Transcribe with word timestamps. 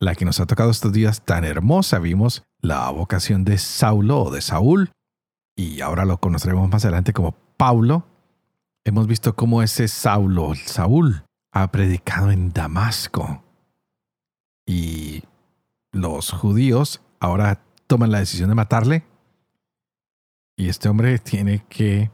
la 0.00 0.14
que 0.14 0.24
nos 0.24 0.40
ha 0.40 0.46
tocado 0.46 0.70
estos 0.70 0.92
días 0.92 1.24
tan 1.24 1.44
hermosa. 1.44 1.98
Vimos 1.98 2.42
la 2.60 2.90
vocación 2.90 3.44
de 3.44 3.58
Saulo 3.58 4.22
o 4.22 4.30
de 4.30 4.40
Saúl 4.40 4.90
y 5.56 5.82
ahora 5.82 6.06
lo 6.06 6.18
conoceremos 6.18 6.68
más 6.68 6.84
adelante 6.84 7.12
como 7.12 7.32
Paulo. 7.56 8.06
Hemos 8.84 9.06
visto 9.06 9.36
cómo 9.36 9.62
ese 9.62 9.88
Saulo, 9.88 10.54
Saúl, 10.54 11.22
ha 11.52 11.70
predicado 11.70 12.30
en 12.30 12.50
Damasco 12.52 13.44
y 14.66 15.22
los 15.92 16.30
judíos 16.30 17.02
ahora 17.18 17.62
toman 17.86 18.10
la 18.10 18.20
decisión 18.20 18.48
de 18.48 18.54
matarle 18.54 19.04
y 20.56 20.68
este 20.68 20.88
hombre 20.88 21.18
tiene 21.18 21.64
que 21.68 22.10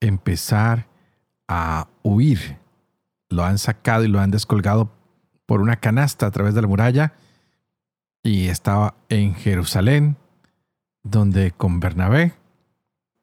empezar 0.00 0.88
a 1.48 1.88
huir. 2.02 2.58
Lo 3.28 3.44
han 3.44 3.58
sacado 3.58 4.04
y 4.04 4.08
lo 4.08 4.20
han 4.20 4.30
descolgado 4.30 4.90
por 5.50 5.62
una 5.62 5.80
canasta 5.80 6.26
a 6.26 6.30
través 6.30 6.54
de 6.54 6.62
la 6.62 6.68
muralla 6.68 7.12
y 8.22 8.46
estaba 8.46 8.94
en 9.08 9.34
Jerusalén, 9.34 10.16
donde 11.02 11.50
con 11.50 11.80
Bernabé 11.80 12.34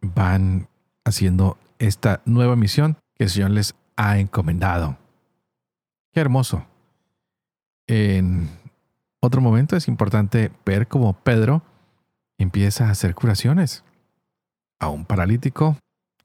van 0.02 0.67
haciendo 1.05 1.57
esta 1.79 2.21
nueva 2.25 2.57
misión 2.57 2.97
que 3.15 3.23
el 3.23 3.29
Señor 3.29 3.52
les 3.52 3.75
ha 3.95 4.19
encomendado. 4.19 4.97
Qué 6.11 6.19
hermoso. 6.19 6.65
En 7.87 8.49
otro 9.21 9.39
momento 9.39 9.77
es 9.77 9.87
importante 9.87 10.52
ver 10.65 10.89
cómo 10.89 11.13
Pedro 11.13 11.63
empieza 12.37 12.87
a 12.87 12.91
hacer 12.91 13.15
curaciones 13.15 13.85
a 14.80 14.89
un 14.89 15.05
paralítico, 15.05 15.77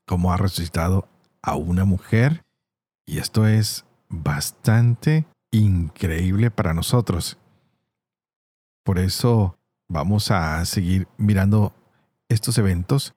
cómo 0.04 0.32
ha 0.32 0.36
resucitado 0.36 1.06
a 1.42 1.54
una 1.54 1.84
mujer, 1.84 2.42
y 3.06 3.18
esto 3.18 3.46
es 3.46 3.84
bastante 4.08 5.26
increíble 5.52 6.50
para 6.50 6.74
nosotros. 6.74 7.38
Por 8.82 8.98
eso 8.98 9.56
vamos 9.88 10.32
a 10.32 10.64
seguir 10.64 11.06
mirando 11.18 11.72
estos 12.28 12.58
eventos 12.58 13.14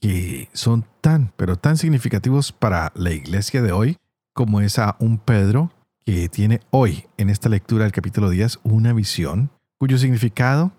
que 0.00 0.50
son 0.52 0.84
tan, 1.00 1.32
pero 1.36 1.56
tan 1.56 1.78
significativos 1.78 2.52
para 2.52 2.92
la 2.94 3.12
iglesia 3.12 3.62
de 3.62 3.72
hoy, 3.72 3.96
como 4.34 4.60
es 4.60 4.78
a 4.78 4.96
un 4.98 5.18
Pedro 5.18 5.72
que 6.04 6.28
tiene 6.28 6.60
hoy 6.70 7.06
en 7.16 7.30
esta 7.30 7.48
lectura 7.48 7.84
del 7.84 7.92
capítulo 7.92 8.28
10 8.28 8.60
una 8.64 8.92
visión 8.92 9.50
cuyo 9.78 9.98
significado 9.98 10.72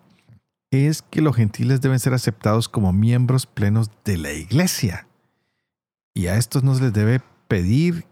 es 0.71 1.01
que 1.01 1.21
los 1.21 1.35
gentiles 1.35 1.81
deben 1.81 1.99
ser 1.99 2.13
aceptados 2.13 2.69
como 2.69 2.93
miembros 2.93 3.45
plenos 3.45 3.89
de 4.03 4.17
la 4.17 4.33
iglesia. 4.33 5.07
Y 6.13 6.27
a 6.27 6.37
estos 6.37 6.63
no 6.63 6.75
se 6.75 6.83
les 6.83 6.93
debe 6.93 7.21
pedir 7.47 8.05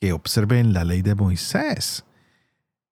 que 0.00 0.12
observen 0.12 0.72
la 0.72 0.84
ley 0.84 1.02
de 1.02 1.14
Moisés. 1.14 2.04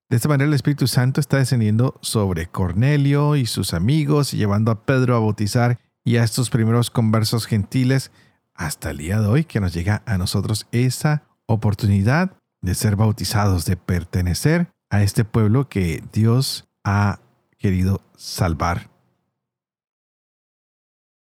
De 0.08 0.16
esta 0.16 0.28
manera 0.28 0.48
el 0.48 0.54
Espíritu 0.54 0.86
Santo 0.86 1.20
está 1.20 1.36
descendiendo 1.36 1.98
sobre 2.00 2.46
Cornelio 2.46 3.36
y 3.36 3.44
sus 3.44 3.74
amigos 3.74 4.32
llevando 4.32 4.70
a 4.70 4.86
Pedro 4.86 5.14
a 5.14 5.18
bautizar 5.18 5.78
y 6.02 6.16
a 6.16 6.24
estos 6.24 6.48
primeros 6.48 6.90
conversos 6.90 7.44
gentiles 7.44 8.10
hasta 8.54 8.90
el 8.90 8.96
día 8.96 9.20
de 9.20 9.26
hoy 9.26 9.44
que 9.44 9.60
nos 9.60 9.74
llega 9.74 10.02
a 10.06 10.16
nosotros 10.16 10.66
esa 10.72 11.24
oportunidad 11.44 12.38
de 12.62 12.74
ser 12.74 12.96
bautizados, 12.96 13.66
de 13.66 13.76
pertenecer 13.76 14.70
a 14.88 15.02
este 15.02 15.26
pueblo 15.26 15.68
que 15.68 16.02
Dios 16.10 16.66
ha 16.84 17.20
querido 17.58 18.00
salvar. 18.16 18.88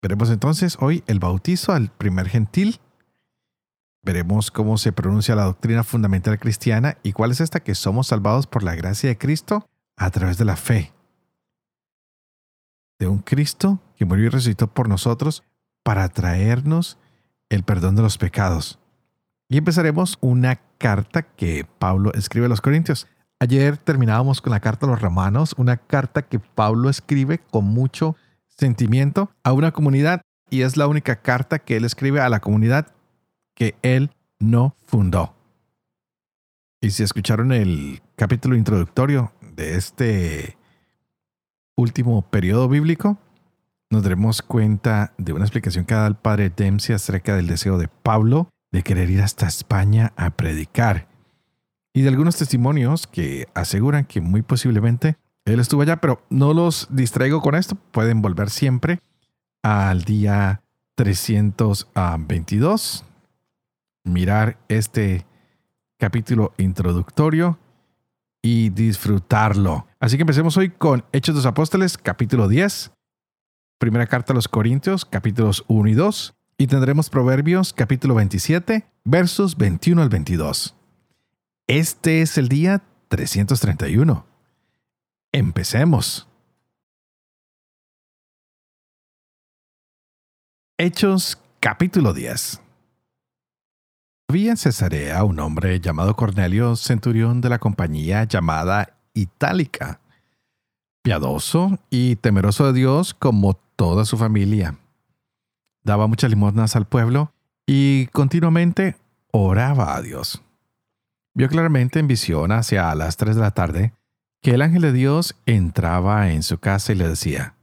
Veremos 0.01 0.29
entonces 0.29 0.75
hoy 0.81 1.05
el 1.07 1.19
bautizo 1.19 1.71
al 1.71 1.89
primer 1.89 2.27
gentil 2.27 2.81
Veremos 4.05 4.51
cómo 4.51 4.77
se 4.77 4.91
pronuncia 4.91 5.33
la 5.33 5.45
doctrina 5.45 5.85
fundamental 5.85 6.37
cristiana 6.37 6.97
y 7.03 7.13
cuál 7.13 7.31
es 7.31 7.39
esta 7.39 7.61
que 7.61 7.73
somos 7.73 8.07
salvados 8.07 8.47
por 8.47 8.61
la 8.61 8.75
gracia 8.75 9.09
de 9.09 9.17
Cristo 9.17 9.65
a 9.95 10.11
través 10.11 10.37
de 10.37 10.43
la 10.43 10.57
fe. 10.57 10.91
De 12.99 13.07
un 13.07 13.19
Cristo 13.19 13.79
que 13.95 14.03
murió 14.03 14.25
y 14.25 14.29
resucitó 14.29 14.67
por 14.67 14.89
nosotros 14.89 15.43
para 15.83 16.09
traernos 16.09 16.97
el 17.47 17.63
perdón 17.63 17.95
de 17.95 18.01
los 18.01 18.17
pecados. 18.17 18.77
Y 19.47 19.57
empezaremos 19.57 20.17
una 20.19 20.59
carta 20.77 21.21
que 21.21 21.65
Pablo 21.79 22.11
escribe 22.13 22.47
a 22.47 22.49
los 22.49 22.59
Corintios. 22.59 23.07
Ayer 23.39 23.77
terminábamos 23.77 24.41
con 24.41 24.51
la 24.51 24.59
carta 24.59 24.85
a 24.85 24.89
los 24.89 25.01
romanos, 25.01 25.53
una 25.57 25.77
carta 25.77 26.23
que 26.23 26.39
Pablo 26.39 26.89
escribe 26.89 27.39
con 27.39 27.63
mucho 27.65 28.17
sentimiento 28.47 29.31
a 29.43 29.53
una 29.53 29.71
comunidad 29.71 30.21
y 30.49 30.61
es 30.61 30.75
la 30.75 30.87
única 30.87 31.21
carta 31.21 31.59
que 31.59 31.77
él 31.77 31.85
escribe 31.85 32.19
a 32.19 32.29
la 32.29 32.41
comunidad 32.41 32.87
que 33.53 33.75
él 33.81 34.11
no 34.39 34.75
fundó. 34.85 35.35
Y 36.81 36.91
si 36.91 37.03
escucharon 37.03 37.51
el 37.51 38.01
capítulo 38.15 38.55
introductorio 38.55 39.31
de 39.55 39.75
este 39.75 40.57
último 41.75 42.21
periodo 42.23 42.67
bíblico, 42.67 43.17
nos 43.89 44.03
daremos 44.03 44.41
cuenta 44.41 45.13
de 45.17 45.33
una 45.33 45.45
explicación 45.45 45.85
que 45.85 45.93
da 45.93 46.07
el 46.07 46.15
padre 46.15 46.49
Dempsey 46.49 46.95
acerca 46.95 47.35
del 47.35 47.47
deseo 47.47 47.77
de 47.77 47.87
Pablo 47.87 48.49
de 48.71 48.83
querer 48.83 49.09
ir 49.09 49.21
hasta 49.21 49.47
España 49.47 50.13
a 50.17 50.31
predicar. 50.31 51.07
Y 51.93 52.01
de 52.01 52.09
algunos 52.09 52.35
testimonios 52.35 53.07
que 53.07 53.47
aseguran 53.53 54.05
que 54.05 54.19
muy 54.19 54.41
posiblemente 54.41 55.15
él 55.45 55.59
estuvo 55.59 55.83
allá, 55.83 55.97
pero 55.97 56.23
no 56.29 56.53
los 56.53 56.87
distraigo 56.89 57.41
con 57.41 57.55
esto. 57.55 57.75
Pueden 57.75 58.21
volver 58.21 58.49
siempre 58.49 58.99
al 59.61 60.03
día 60.03 60.63
322 60.95 63.05
mirar 64.03 64.59
este 64.67 65.25
capítulo 65.97 66.53
introductorio 66.57 67.59
y 68.41 68.69
disfrutarlo. 68.69 69.87
Así 69.99 70.17
que 70.17 70.23
empecemos 70.23 70.57
hoy 70.57 70.69
con 70.69 71.05
Hechos 71.13 71.35
de 71.35 71.39
los 71.39 71.45
Apóstoles, 71.45 71.97
capítulo 71.97 72.47
10, 72.47 72.91
primera 73.79 74.07
carta 74.07 74.33
a 74.33 74.35
los 74.35 74.47
Corintios, 74.47 75.05
capítulos 75.05 75.63
1 75.67 75.89
y 75.89 75.93
2, 75.93 76.35
y 76.57 76.67
tendremos 76.67 77.09
Proverbios, 77.09 77.73
capítulo 77.73 78.15
27, 78.15 78.85
versos 79.05 79.57
21 79.57 80.01
al 80.01 80.09
22. 80.09 80.75
Este 81.67 82.21
es 82.21 82.37
el 82.37 82.49
día 82.49 82.83
331. 83.07 84.25
Empecemos. 85.31 86.27
Hechos 90.77 91.41
capítulo 91.61 92.13
10 92.13 92.62
había 94.33 94.49
en 94.49 94.57
Cesarea 94.57 95.23
un 95.25 95.39
hombre 95.39 95.79
llamado 95.79 96.15
Cornelio, 96.15 96.75
centurión 96.75 97.39
de 97.39 97.49
la 97.49 97.59
compañía 97.59 98.23
llamada 98.23 98.97
Itálica, 99.13 99.99
piadoso 101.03 101.77
y 101.91 102.15
temeroso 102.15 102.65
de 102.65 102.73
Dios 102.73 103.13
como 103.13 103.53
toda 103.75 104.05
su 104.05 104.17
familia. 104.17 104.79
Daba 105.83 106.07
muchas 106.07 106.31
limosnas 106.31 106.75
al 106.75 106.87
pueblo 106.87 107.31
y 107.67 108.07
continuamente 108.07 108.95
oraba 109.29 109.95
a 109.95 110.01
Dios. 110.01 110.41
Vio 111.35 111.47
claramente 111.47 111.99
en 111.99 112.07
visión 112.07 112.51
hacia 112.51 112.95
las 112.95 113.17
tres 113.17 113.35
de 113.35 113.41
la 113.43 113.51
tarde 113.51 113.93
que 114.41 114.55
el 114.55 114.63
ángel 114.63 114.81
de 114.81 114.93
Dios 114.93 115.35
entraba 115.45 116.31
en 116.31 116.41
su 116.41 116.57
casa 116.57 116.91
y 116.91 116.95
le 116.95 117.07
decía, 117.07 117.53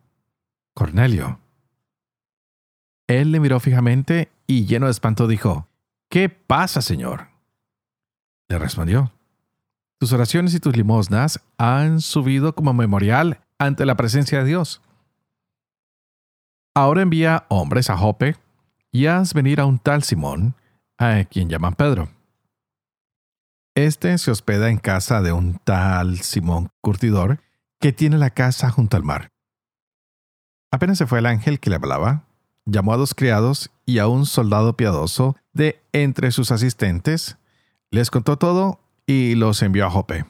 Cornelio. 0.74 1.40
Él 3.08 3.32
le 3.32 3.40
miró 3.40 3.58
fijamente 3.58 4.30
y 4.46 4.66
lleno 4.66 4.86
de 4.86 4.92
espanto 4.92 5.26
dijo, 5.26 5.66
¿Qué 6.10 6.28
pasa, 6.28 6.82
Señor? 6.82 7.28
Le 8.48 8.58
respondió, 8.58 9.12
tus 10.00 10.12
oraciones 10.12 10.52
y 10.54 10.58
tus 10.58 10.76
limosnas 10.76 11.40
han 11.56 12.00
subido 12.00 12.52
como 12.56 12.74
memorial 12.74 13.40
ante 13.60 13.86
la 13.86 13.94
presencia 13.94 14.40
de 14.40 14.44
Dios. 14.46 14.82
Ahora 16.74 17.02
envía 17.02 17.46
hombres 17.48 17.90
a 17.90 17.96
Jope 17.96 18.36
y 18.90 19.06
haz 19.06 19.34
venir 19.34 19.60
a 19.60 19.66
un 19.66 19.78
tal 19.78 20.02
Simón, 20.02 20.56
a 20.98 21.22
quien 21.30 21.48
llaman 21.48 21.76
Pedro. 21.76 22.08
Este 23.76 24.18
se 24.18 24.32
hospeda 24.32 24.68
en 24.68 24.78
casa 24.78 25.22
de 25.22 25.30
un 25.30 25.60
tal 25.62 26.18
Simón 26.18 26.70
Curtidor, 26.80 27.40
que 27.78 27.92
tiene 27.92 28.18
la 28.18 28.30
casa 28.30 28.68
junto 28.70 28.96
al 28.96 29.04
mar. 29.04 29.30
Apenas 30.72 30.98
se 30.98 31.06
fue 31.06 31.20
el 31.20 31.26
ángel 31.26 31.60
que 31.60 31.70
le 31.70 31.76
hablaba, 31.76 32.24
llamó 32.66 32.94
a 32.94 32.96
dos 32.96 33.14
criados 33.14 33.70
y 33.86 34.00
a 34.00 34.08
un 34.08 34.26
soldado 34.26 34.76
piadoso 34.76 35.36
de 35.52 35.82
entre 35.92 36.30
sus 36.30 36.50
asistentes, 36.50 37.36
les 37.90 38.10
contó 38.10 38.36
todo 38.36 38.80
y 39.06 39.34
los 39.34 39.62
envió 39.62 39.86
a 39.86 39.90
Jope. 39.90 40.24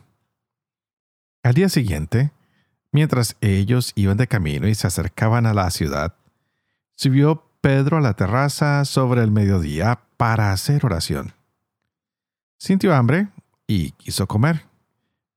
Al 1.42 1.54
día 1.54 1.68
siguiente, 1.68 2.32
Mientras 2.92 3.36
ellos 3.40 3.92
iban 3.94 4.16
de 4.16 4.26
camino 4.26 4.66
y 4.66 4.74
se 4.74 4.86
acercaban 4.86 5.46
a 5.46 5.54
la 5.54 5.70
ciudad, 5.70 6.14
subió 6.96 7.44
Pedro 7.60 7.98
a 7.98 8.00
la 8.00 8.14
terraza 8.14 8.84
sobre 8.84 9.22
el 9.22 9.30
mediodía 9.30 10.00
para 10.16 10.52
hacer 10.52 10.84
oración. 10.84 11.32
Sintió 12.58 12.94
hambre 12.94 13.28
y 13.66 13.92
quiso 13.92 14.26
comer. 14.26 14.66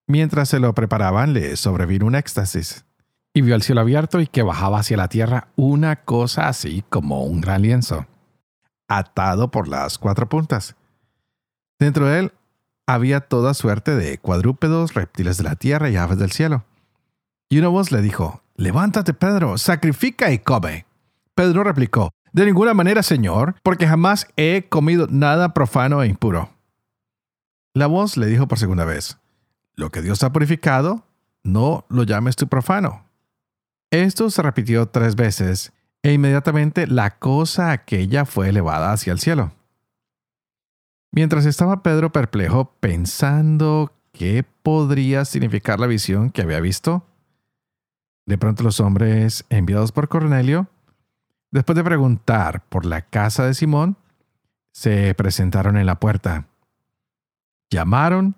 Mientras 0.07 0.49
se 0.49 0.59
lo 0.59 0.73
preparaban, 0.73 1.33
le 1.33 1.55
sobrevino 1.55 2.07
un 2.07 2.15
éxtasis 2.15 2.85
y 3.35 3.41
vio 3.41 3.55
el 3.55 3.61
cielo 3.61 3.81
abierto 3.81 4.19
y 4.19 4.27
que 4.27 4.41
bajaba 4.41 4.79
hacia 4.79 4.97
la 4.97 5.07
tierra 5.07 5.47
una 5.55 5.97
cosa 5.97 6.47
así 6.47 6.83
como 6.89 7.23
un 7.23 7.39
gran 7.39 7.61
lienzo, 7.61 8.07
atado 8.87 9.51
por 9.51 9.67
las 9.67 9.97
cuatro 9.97 10.27
puntas. 10.29 10.75
Dentro 11.79 12.07
de 12.07 12.19
él 12.19 12.33
había 12.85 13.21
toda 13.21 13.53
suerte 13.53 13.95
de 13.95 14.17
cuadrúpedos, 14.17 14.93
reptiles 14.93 15.37
de 15.37 15.43
la 15.43 15.55
tierra 15.55 15.89
y 15.89 15.95
aves 15.95 16.17
del 16.17 16.31
cielo. 16.31 16.65
Y 17.49 17.59
una 17.59 17.69
voz 17.69 17.91
le 17.91 18.01
dijo, 18.01 18.41
Levántate, 18.55 19.13
Pedro, 19.13 19.57
sacrifica 19.57 20.31
y 20.31 20.39
come. 20.39 20.85
Pedro 21.35 21.63
replicó, 21.63 22.11
De 22.31 22.45
ninguna 22.45 22.73
manera, 22.73 23.03
Señor, 23.03 23.55
porque 23.63 23.87
jamás 23.87 24.27
he 24.37 24.67
comido 24.69 25.07
nada 25.09 25.53
profano 25.53 26.03
e 26.03 26.07
impuro. 26.07 26.49
La 27.73 27.87
voz 27.87 28.17
le 28.17 28.27
dijo 28.27 28.47
por 28.47 28.59
segunda 28.59 28.85
vez, 28.85 29.17
Lo 29.75 29.89
que 29.89 30.01
Dios 30.01 30.23
ha 30.23 30.31
purificado, 30.31 31.05
no 31.43 31.85
lo 31.89 32.03
llames 32.03 32.35
tú 32.35 32.47
profano. 32.47 33.05
Esto 33.91 34.29
se 34.29 34.41
repitió 34.41 34.87
tres 34.87 35.15
veces, 35.15 35.73
e 36.03 36.11
inmediatamente 36.11 36.85
la 36.85 37.17
cosa 37.17 37.71
aquella 37.71 38.25
fue 38.25 38.49
elevada 38.49 38.91
hacia 38.91 39.13
el 39.13 39.19
cielo. 39.19 39.53
Mientras 41.11 41.45
estaba 41.45 41.81
Pedro 41.81 42.11
perplejo 42.11 42.73
pensando 42.79 43.93
qué 44.11 44.45
podría 44.63 45.25
significar 45.25 45.79
la 45.79 45.87
visión 45.87 46.29
que 46.29 46.41
había 46.41 46.59
visto, 46.59 47.05
de 48.25 48.37
pronto 48.37 48.63
los 48.63 48.79
hombres 48.79 49.45
enviados 49.49 49.91
por 49.91 50.09
Cornelio, 50.09 50.67
después 51.51 51.75
de 51.75 51.83
preguntar 51.83 52.63
por 52.67 52.85
la 52.85 53.01
casa 53.01 53.45
de 53.45 53.53
Simón, 53.53 53.95
se 54.71 55.13
presentaron 55.13 55.77
en 55.77 55.85
la 55.85 55.99
puerta. 55.99 56.47
Llamaron 57.69 58.35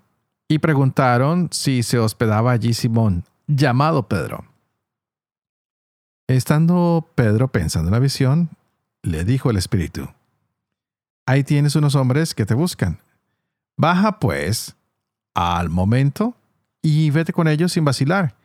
y 0.48 0.60
preguntaron 0.60 1.50
si 1.52 1.82
se 1.82 1.98
hospedaba 1.98 2.52
allí 2.52 2.74
Simón, 2.74 3.24
llamado 3.48 4.08
Pedro. 4.08 4.46
Estando 6.28 7.10
Pedro 7.16 7.48
pensando 7.50 7.90
en 7.90 7.94
la 7.94 8.00
visión, 8.00 8.50
le 9.04 9.24
dijo 9.24 9.50
el 9.50 9.58
Espíritu, 9.58 10.10
Ahí 11.28 11.44
tienes 11.44 11.76
unos 11.76 11.96
hombres 11.96 12.36
que 12.36 12.46
te 12.46 12.54
buscan. 12.54 13.00
Baja, 13.78 14.20
pues, 14.20 14.76
al 15.34 15.70
momento 15.70 16.36
y 16.82 17.10
vete 17.10 17.34
con 17.34 17.48
ellos 17.48 17.74
sin 17.74 17.84
vacilar 17.86 18.36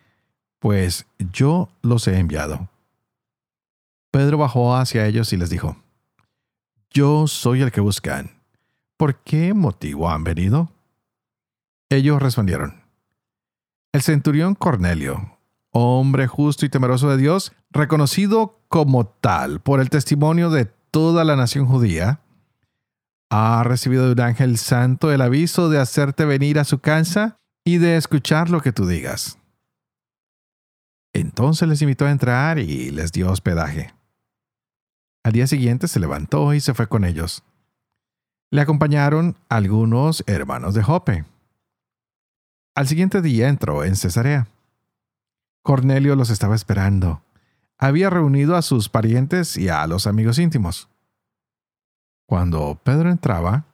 pues 0.61 1.06
yo 1.32 1.71
los 1.82 2.06
he 2.06 2.19
enviado. 2.19 2.69
Pedro 4.12 4.38
bajó 4.38 4.77
hacia 4.77 5.06
ellos 5.06 5.32
y 5.32 5.37
les 5.37 5.50
dijo, 5.50 5.77
Yo 6.91 7.27
soy 7.27 7.62
el 7.62 7.73
que 7.73 7.81
buscan. 7.81 8.31
¿Por 8.97 9.17
qué 9.17 9.55
motivo 9.55 10.11
han 10.11 10.23
venido? 10.23 10.71
Ellos 11.88 12.21
respondieron, 12.21 12.82
El 13.93 14.03
centurión 14.03 14.55
Cornelio, 14.55 15.38
hombre 15.72 16.26
justo 16.26 16.67
y 16.67 16.69
temeroso 16.69 17.08
de 17.08 17.17
Dios, 17.17 17.52
reconocido 17.70 18.61
como 18.69 19.06
tal 19.06 19.61
por 19.61 19.81
el 19.81 19.90
testimonio 19.90 20.50
de 20.50 20.67
toda 20.90 21.25
la 21.25 21.37
nación 21.37 21.67
judía, 21.67 22.20
ha 23.31 23.62
recibido 23.64 24.06
de 24.06 24.12
un 24.12 24.20
ángel 24.20 24.58
santo 24.58 25.12
el 25.12 25.20
aviso 25.20 25.70
de 25.70 25.78
hacerte 25.78 26.25
venir 26.25 26.58
a 26.58 26.64
su 26.64 26.81
casa 26.81 27.38
y 27.64 27.78
de 27.78 27.96
escuchar 27.96 28.50
lo 28.50 28.61
que 28.61 28.72
tú 28.72 28.87
digas. 28.87 29.38
Entonces 31.12 31.69
les 31.69 31.82
invitó 31.82 32.06
a 32.06 32.11
entrar 32.11 32.58
y 32.58 32.90
les 32.90 33.12
dio 33.12 33.31
hospedaje. 33.31 33.94
Al 35.22 35.32
día 35.32 35.46
siguiente 35.46 35.87
se 35.87 36.00
levantó 36.00 36.55
y 36.55 36.61
se 36.61 36.75
fue 36.75 36.88
con 36.88 37.05
ellos. 37.05 37.44
Le 38.50 38.61
acompañaron 38.61 39.37
algunos 39.49 40.25
hermanos 40.26 40.75
de 40.75 40.82
Jope. 40.82 41.25
Al 42.75 42.88
siguiente 42.88 43.22
día 43.22 43.49
entró 43.49 43.84
en 43.84 43.96
Cesarea. 43.96 44.49
Cornelio 45.62 46.17
los 46.17 46.31
estaba 46.31 46.55
esperando. 46.55 47.23
Había 47.79 48.11
reunido 48.11 48.57
a 48.57 48.62
sus 48.62 48.89
parientes 48.89 49.57
y 49.57 49.69
a 49.69 49.87
los 49.87 50.07
amigos 50.07 50.39
íntimos. 50.39 50.89
Cuando 52.27 52.79
Pedro 52.85 53.11
entraba, 53.11 53.65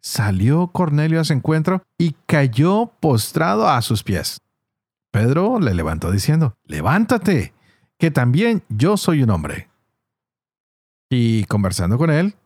salió 0.00 0.68
Cornelio 0.68 1.20
a 1.20 1.24
su 1.24 1.32
encuentro 1.32 1.82
y 1.98 2.14
cayó 2.26 2.92
postrado 3.00 3.68
a 3.68 3.82
sus 3.82 4.02
pies. 4.02 4.40
Pedro 5.10 5.58
le 5.60 5.74
levantó 5.74 6.10
diciendo, 6.10 6.56
levántate, 6.64 7.52
que 7.98 8.10
también 8.10 8.62
yo 8.68 8.96
soy 8.96 9.22
un 9.22 9.30
hombre. 9.30 9.68
Y 11.10 11.44
conversando 11.44 11.98
con 11.98 12.10
él, 12.10 12.36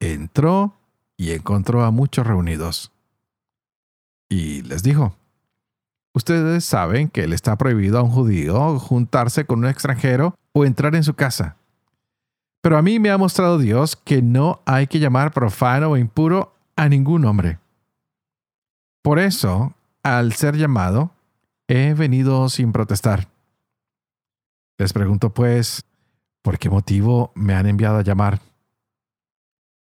entró 0.00 0.76
y 1.16 1.32
encontró 1.32 1.84
a 1.84 1.90
muchos 1.90 2.26
reunidos. 2.26 2.92
Y 4.28 4.62
les 4.62 4.82
dijo, 4.82 5.16
ustedes 6.14 6.64
saben 6.64 7.08
que 7.08 7.26
le 7.26 7.34
está 7.34 7.56
prohibido 7.56 7.98
a 7.98 8.02
un 8.02 8.10
judío 8.10 8.78
juntarse 8.78 9.44
con 9.44 9.60
un 9.60 9.66
extranjero 9.66 10.34
o 10.52 10.64
entrar 10.64 10.94
en 10.94 11.04
su 11.04 11.14
casa. 11.14 11.56
Pero 12.62 12.76
a 12.76 12.82
mí 12.82 12.98
me 12.98 13.10
ha 13.10 13.18
mostrado 13.18 13.58
Dios 13.58 13.96
que 13.96 14.22
no 14.22 14.60
hay 14.66 14.86
que 14.86 14.98
llamar 14.98 15.32
profano 15.32 15.90
o 15.90 15.96
impuro 15.96 16.54
a 16.76 16.88
ningún 16.88 17.24
hombre. 17.24 17.58
Por 19.02 19.18
eso, 19.18 19.74
al 20.02 20.32
ser 20.34 20.56
llamado, 20.56 21.12
He 21.72 21.94
venido 21.94 22.48
sin 22.48 22.72
protestar. 22.72 23.28
Les 24.76 24.92
pregunto 24.92 25.32
pues, 25.32 25.84
¿por 26.42 26.58
qué 26.58 26.68
motivo 26.68 27.30
me 27.36 27.54
han 27.54 27.66
enviado 27.68 27.98
a 27.98 28.02
llamar? 28.02 28.40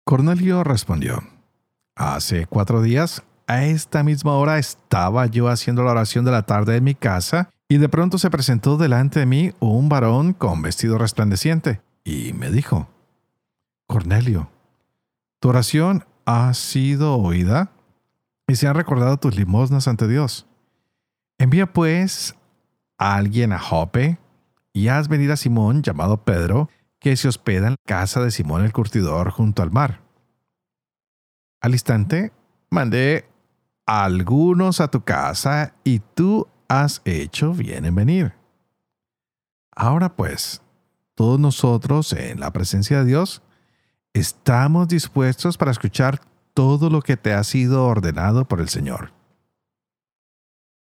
Cornelio 0.05 0.65
respondió, 0.65 1.23
Hace 1.95 2.47
cuatro 2.47 2.83
días, 2.83 3.23
a 3.47 3.65
esta 3.65 4.03
misma 4.03 4.33
hora 4.35 4.59
estaba 4.59 5.27
yo 5.27 5.49
haciendo 5.49 5.85
la 5.85 5.93
oración 5.93 6.25
de 6.25 6.33
la 6.33 6.43
tarde 6.43 6.77
en 6.77 6.85
mi 6.85 6.95
casa 6.95 7.51
y 7.69 7.79
de 7.79 7.89
pronto 7.89 8.19
se 8.19 8.31
presentó 8.31 8.77
delante 8.77 9.21
de 9.21 9.27
mí 9.27 9.53
un 9.61 9.89
varón 9.89 10.33
con 10.33 10.63
vestido 10.63 10.99
resplandeciente 10.99 11.81
y 12.05 12.33
me 12.33 12.51
dijo, 12.51 12.89
Cornelio, 13.87 14.51
tu 15.41 15.49
oración 15.49 16.05
ha 16.25 16.53
sido 16.55 17.17
oída 17.17 17.71
y 18.49 18.57
se 18.57 18.67
han 18.69 18.75
recordado 18.75 19.17
tus 19.17 19.37
limosnas 19.37 19.89
ante 19.89 20.09
Dios. 20.09 20.47
Envía 21.39 21.73
pues 21.73 22.35
a 22.99 23.17
alguien 23.17 23.53
a 23.53 23.59
Jope 23.59 24.19
y 24.73 24.89
haz 24.89 25.09
venir 25.09 25.31
a 25.33 25.37
Simón, 25.37 25.83
llamado 25.83 26.25
Pedro, 26.25 26.69
que 26.99 27.17
se 27.17 27.29
hospeda 27.29 27.69
en 27.69 27.73
la 27.73 27.87
casa 27.87 28.23
de 28.23 28.31
Simón 28.31 28.65
el 28.65 28.73
curtidor 28.73 29.31
junto 29.31 29.63
al 29.63 29.71
mar. 29.71 30.01
Al 31.61 31.73
instante, 31.73 32.33
mandé 32.71 33.29
algunos 33.87 34.81
a 34.81 34.89
tu 34.89 35.03
casa 35.03 35.75
y 35.85 36.01
tú 36.01 36.49
has 36.69 37.01
hecho 37.05 37.55
bien 37.55 37.85
en 37.85 37.95
venir. 37.95 38.35
Ahora 39.75 40.15
pues, 40.15 40.63
todos 41.15 41.39
nosotros 41.39 42.13
en 42.13 42.41
la 42.41 42.53
presencia 42.53 42.99
de 42.99 43.07
Dios, 43.07 43.43
estamos 44.13 44.89
dispuestos 44.89 45.57
para 45.57 45.71
escuchar 45.71 46.21
todo 46.53 46.91
lo 46.91 47.03
que 47.03 47.17
te 47.17 47.33
ha 47.33 47.45
sido 47.45 47.85
ordenado 47.85 48.47
por 48.47 48.61
el 48.61 48.69
Señor. 48.69 49.13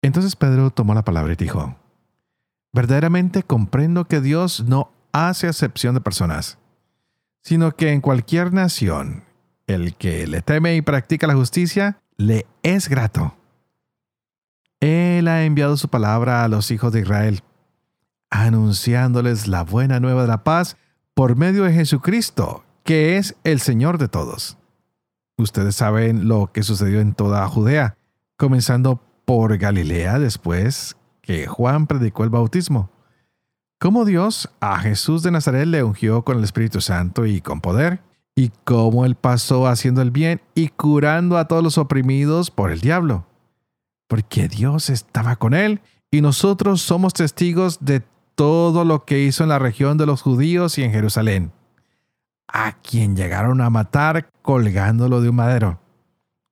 Entonces 0.01 0.37
Pedro 0.37 0.71
tomó 0.71 0.95
la 0.95 1.05
palabra 1.05 1.33
y 1.33 1.37
dijo, 1.37 1.77
verdaderamente 2.73 3.43
comprendo 3.43 4.07
que 4.07 4.21
Dios 4.21 4.65
no 4.65 4.93
hace 5.13 5.49
acepción 5.49 5.95
de 5.95 6.01
personas, 6.01 6.59
sino 7.43 7.75
que 7.75 7.93
en 7.93 8.01
cualquier 8.01 8.53
nación 8.53 9.25
el 9.67 9.95
que 9.95 10.27
le 10.27 10.41
teme 10.41 10.77
y 10.77 10.83
practica 10.83 11.27
la 11.27 11.35
justicia 11.35 12.01
le 12.19 12.47
es 12.63 12.89
grato. 12.89 13.35
Él 14.81 15.29
ha 15.29 15.45
enviado 15.45 15.77
su 15.77 15.89
palabra 15.89 16.45
a 16.45 16.49
los 16.49 16.71
hijos 16.71 16.93
de 16.93 17.01
Israel, 17.01 17.43
anunciándoles 18.31 19.49
la 19.49 19.63
buena 19.65 20.01
nueva 20.01 20.23
de 20.23 20.29
la 20.29 20.45
paz 20.45 20.77
por 21.15 21.37
medio 21.37 21.65
de 21.65 21.73
Jesucristo, 21.73 22.65
que 22.85 23.17
es 23.17 23.37
el 23.45 23.61
Señor 23.61 23.99
de 23.99 24.09
todos. 24.09 24.59
Ustedes 25.37 25.77
saben 25.77 26.29
lo 26.29 26.51
que 26.53 26.63
sucedió 26.63 27.01
en 27.01 27.15
toda 27.15 27.47
Judea, 27.49 27.97
comenzando 28.37 29.01
por 29.25 29.57
Galilea 29.57 30.19
después 30.19 30.97
que 31.23 31.47
Juan 31.47 31.87
predicó 31.87 32.25
el 32.25 32.31
bautismo. 32.31 32.91
Cómo 33.79 34.05
Dios 34.05 34.51
a 34.61 34.79
Jesús 34.81 35.23
de 35.23 35.31
Nazaret 35.31 35.67
le 35.67 35.85
ungió 35.85 36.25
con 36.25 36.39
el 36.39 36.45
Espíritu 36.45 36.81
Santo 36.81 37.27
y 37.27 37.41
con 37.41 37.61
poder, 37.61 38.01
y 38.39 38.53
cómo 38.63 39.05
él 39.05 39.17
pasó 39.17 39.67
haciendo 39.67 40.01
el 40.01 40.13
bien 40.13 40.41
y 40.55 40.69
curando 40.69 41.39
a 41.39 41.49
todos 41.49 41.61
los 41.61 41.77
oprimidos 41.77 42.53
por 42.53 42.71
el 42.71 42.81
diablo. 42.81 43.27
Porque 44.07 44.47
Dios 44.47 44.91
estaba 44.91 45.35
con 45.35 45.55
él 45.55 45.81
y 46.09 46.21
nosotros 46.21 46.81
somos 46.81 47.15
testigos 47.15 47.79
de 47.81 48.05
todo 48.37 48.85
lo 48.85 49.05
que 49.05 49.19
hizo 49.25 49.43
en 49.43 49.49
la 49.49 49.59
región 49.59 49.99
de 49.99 50.07
los 50.07 50.23
judíos 50.23 50.79
y 50.79 50.85
en 50.85 50.93
Jerusalén, 50.93 51.51
a 52.47 52.75
quien 52.81 53.17
llegaron 53.17 53.61
a 53.61 53.71
matar 53.71 54.31
colgándolo 54.41 55.21
de 55.21 55.31
un 55.31 55.35
madero. 55.35 55.81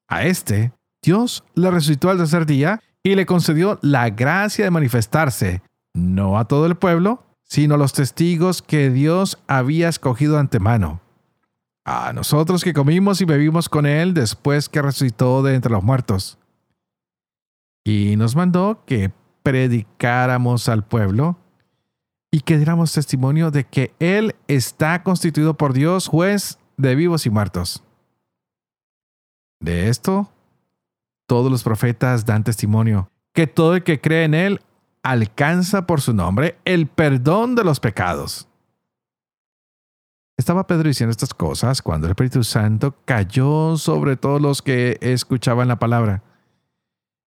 A 0.08 0.24
este 0.24 0.72
Dios 1.00 1.44
le 1.54 1.70
resucitó 1.70 2.10
al 2.10 2.18
tercer 2.18 2.46
día 2.46 2.80
y 3.04 3.14
le 3.14 3.26
concedió 3.26 3.78
la 3.80 4.10
gracia 4.10 4.64
de 4.64 4.72
manifestarse, 4.72 5.62
no 5.94 6.36
a 6.36 6.46
todo 6.46 6.66
el 6.66 6.74
pueblo, 6.74 7.22
sino 7.44 7.76
a 7.76 7.78
los 7.78 7.92
testigos 7.92 8.60
que 8.60 8.90
Dios 8.90 9.38
había 9.46 9.88
escogido 9.88 10.40
antemano. 10.40 11.05
A 11.88 12.12
nosotros 12.12 12.64
que 12.64 12.74
comimos 12.74 13.20
y 13.20 13.24
bebimos 13.24 13.68
con 13.68 13.86
Él 13.86 14.12
después 14.12 14.68
que 14.68 14.82
resucitó 14.82 15.44
de 15.44 15.54
entre 15.54 15.70
los 15.70 15.84
muertos. 15.84 16.36
Y 17.84 18.16
nos 18.16 18.34
mandó 18.34 18.82
que 18.84 19.12
predicáramos 19.44 20.68
al 20.68 20.84
pueblo 20.84 21.38
y 22.32 22.40
que 22.40 22.56
diéramos 22.56 22.92
testimonio 22.92 23.52
de 23.52 23.62
que 23.62 23.94
Él 24.00 24.34
está 24.48 25.04
constituido 25.04 25.54
por 25.54 25.74
Dios 25.74 26.08
juez 26.08 26.58
de 26.76 26.96
vivos 26.96 27.24
y 27.24 27.30
muertos. 27.30 27.84
De 29.60 29.88
esto, 29.88 30.28
todos 31.28 31.52
los 31.52 31.62
profetas 31.62 32.26
dan 32.26 32.42
testimonio, 32.42 33.12
que 33.32 33.46
todo 33.46 33.76
el 33.76 33.84
que 33.84 34.00
cree 34.00 34.24
en 34.24 34.34
Él 34.34 34.60
alcanza 35.04 35.86
por 35.86 36.00
su 36.00 36.12
nombre 36.12 36.58
el 36.64 36.88
perdón 36.88 37.54
de 37.54 37.62
los 37.62 37.78
pecados. 37.78 38.48
Estaba 40.38 40.66
Pedro 40.66 40.88
diciendo 40.88 41.12
estas 41.12 41.32
cosas 41.32 41.80
cuando 41.80 42.06
el 42.06 42.10
Espíritu 42.10 42.44
Santo 42.44 42.94
cayó 43.06 43.78
sobre 43.78 44.16
todos 44.16 44.40
los 44.40 44.60
que 44.60 44.98
escuchaban 45.00 45.68
la 45.68 45.78
palabra. 45.78 46.22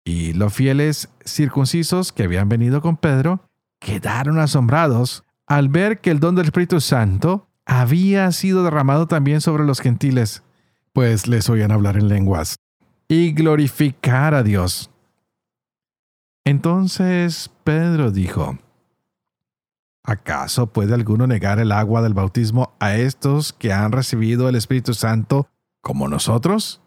Y 0.04 0.34
los 0.34 0.54
fieles 0.54 1.10
circuncisos 1.24 2.12
que 2.12 2.24
habían 2.24 2.50
venido 2.50 2.82
con 2.82 2.98
Pedro 2.98 3.42
quedaron 3.80 4.39
asombrados 4.39 5.24
al 5.46 5.70
ver 5.70 6.01
que 6.01 6.10
el 6.10 6.20
don 6.20 6.36
del 6.36 6.46
Espíritu 6.46 6.82
Santo 6.82 7.48
había 7.66 8.32
sido 8.32 8.63
derramado 8.63 9.08
también 9.08 9.42
sobre 9.42 9.63
los 9.63 9.80
gentiles, 9.80 10.42
pues 10.94 11.27
les 11.27 11.50
oían 11.50 11.72
hablar 11.72 11.98
en 11.98 12.08
lenguas 12.08 12.56
y 13.08 13.34
glorificar 13.34 14.34
a 14.34 14.42
Dios. 14.42 14.89
Entonces 16.46 17.51
Pedro 17.63 18.12
dijo, 18.12 18.58
¿acaso 20.08 20.68
puede 20.68 20.96
alguno 20.96 21.28
negar 21.28 21.60
el 21.60 21.72
agua 21.72 22.02
del 22.02 22.16
bautismo 22.16 22.74
a 22.80 22.96
estos 22.96 23.54
que 23.54 23.74
han 23.74 23.92
recibido 23.92 24.50
el 24.50 24.56
Espíritu 24.56 24.96
Santo 24.96 25.50
como 25.82 26.08
nosotros? 26.08 26.82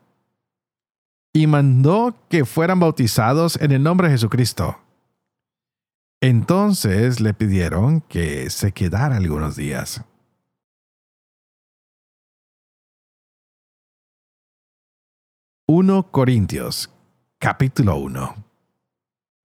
Y 1.33 1.47
mandó 1.47 2.17
que 2.29 2.45
fueran 2.45 2.81
bautizados 2.81 3.61
en 3.61 3.71
el 3.71 3.83
nombre 3.85 4.09
de 4.09 4.15
Jesucristo. 4.15 4.81
Entonces 6.21 7.21
le 7.21 7.35
pidieron 7.35 8.01
que 8.01 8.51
se 8.51 8.73
quedara 8.73 9.17
algunos 9.17 9.55
días. 9.55 10.05
1 15.69 16.11
Corintios, 16.11 16.91
capítulo 17.39 17.97
1 17.97 18.50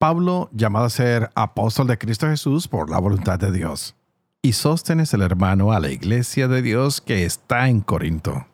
Pablo, 0.03 0.50
llamado 0.51 0.83
a 0.83 0.89
ser 0.89 1.29
apóstol 1.33 1.88
de 1.88 1.98
Cristo 1.98 2.27
Jesús 2.27 2.67
por 2.67 2.89
la 2.89 3.00
voluntad 3.00 3.39
de 3.39 3.53
Dios, 3.53 3.95
y 4.41 4.51
Sóstenes 4.51 5.13
el 5.13 5.22
hermano 5.22 5.72
a 5.72 5.79
la 5.79 5.91
iglesia 5.91 6.50
de 6.50 6.62
Dios 6.62 7.00
que 7.00 7.24
está 7.24 7.69
en 7.69 7.79
Corinto. 7.79 8.45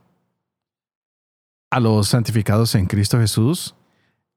A 1.72 1.80
los 1.80 2.10
santificados 2.10 2.76
en 2.76 2.86
Cristo 2.86 3.18
Jesús, 3.18 3.74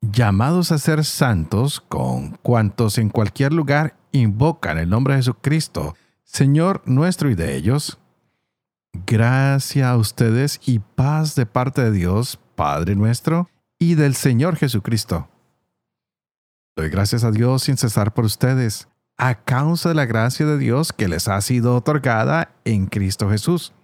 llamados 0.00 0.72
a 0.72 0.78
ser 0.78 1.04
santos 1.04 1.82
con 1.82 2.30
cuantos 2.36 2.96
en 2.96 3.10
cualquier 3.10 3.52
lugar 3.52 3.94
invocan 4.12 4.78
el 4.78 4.88
nombre 4.88 5.12
de 5.12 5.18
Jesucristo, 5.18 5.94
Señor 6.24 6.80
nuestro 6.86 7.28
y 7.28 7.34
de 7.34 7.56
ellos, 7.56 7.98
gracia 9.06 9.90
a 9.90 9.98
ustedes 9.98 10.62
y 10.64 10.78
paz 10.78 11.34
de 11.34 11.44
parte 11.44 11.82
de 11.82 11.92
Dios, 11.92 12.40
Padre 12.54 12.96
nuestro, 12.96 13.50
y 13.78 13.96
del 13.96 14.14
Señor 14.14 14.56
Jesucristo 14.56 15.28
Doy 16.74 16.88
gracias 16.88 17.22
a 17.22 17.30
Dios 17.30 17.64
sin 17.64 17.76
cesar 17.76 18.14
por 18.14 18.24
ustedes, 18.24 18.88
a 19.18 19.34
causa 19.34 19.90
de 19.90 19.94
la 19.94 20.06
gracia 20.06 20.46
de 20.46 20.56
Dios 20.56 20.94
que 20.94 21.06
les 21.06 21.28
ha 21.28 21.38
sido 21.42 21.76
otorgada 21.76 22.54
en 22.64 22.86
Cristo 22.86 23.28
Jesús, 23.28 23.74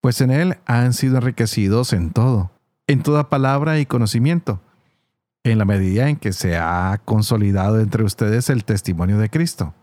pues 0.00 0.22
en 0.22 0.30
Él 0.30 0.56
han 0.64 0.94
sido 0.94 1.18
enriquecidos 1.18 1.92
en 1.92 2.10
todo, 2.10 2.50
en 2.86 3.02
toda 3.02 3.28
palabra 3.28 3.78
y 3.78 3.84
conocimiento, 3.84 4.62
en 5.44 5.58
la 5.58 5.66
medida 5.66 6.08
en 6.08 6.16
que 6.16 6.32
se 6.32 6.56
ha 6.56 6.98
consolidado 7.04 7.78
entre 7.78 8.04
ustedes 8.04 8.48
el 8.48 8.64
testimonio 8.64 9.18
de 9.18 9.28
Cristo. 9.28 9.74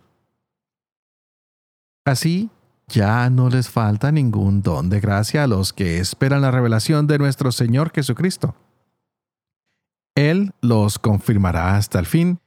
Así, 2.06 2.50
ya 2.88 3.30
no 3.30 3.50
les 3.50 3.70
falta 3.70 4.12
ningún 4.12 4.64
don 4.64 4.90
de 4.90 5.00
gracia 5.00 5.44
a 5.44 5.48
los 5.48 5.74
que 5.74 6.00
esperan 6.00 6.42
la 6.42 6.52
revelación 6.52 7.06
de 7.06 7.20
nuestro 7.20 7.52
Señor 7.52 7.92
Jesucristo 7.94 8.56
él 10.16 10.54
los 10.62 10.98
confirmará 10.98 11.76
hasta 11.76 12.00
el 12.00 12.06
fin, 12.06 12.40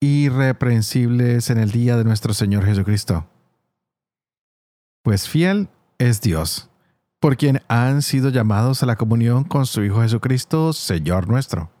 irreprensibles 0.00 1.50
en 1.50 1.58
el 1.58 1.72
día 1.72 1.96
de 1.96 2.04
nuestro 2.04 2.32
Señor 2.32 2.64
Jesucristo. 2.64 3.28
Pues 5.02 5.28
fiel 5.28 5.68
es 5.98 6.20
Dios, 6.20 6.70
por 7.20 7.36
quien 7.36 7.60
han 7.68 8.02
sido 8.02 8.30
llamados 8.30 8.82
a 8.82 8.86
la 8.86 8.96
comunión 8.96 9.44
con 9.44 9.66
su 9.66 9.82
Hijo 9.82 10.02
Jesucristo, 10.02 10.72
Señor 10.72 11.28
nuestro. 11.28 11.72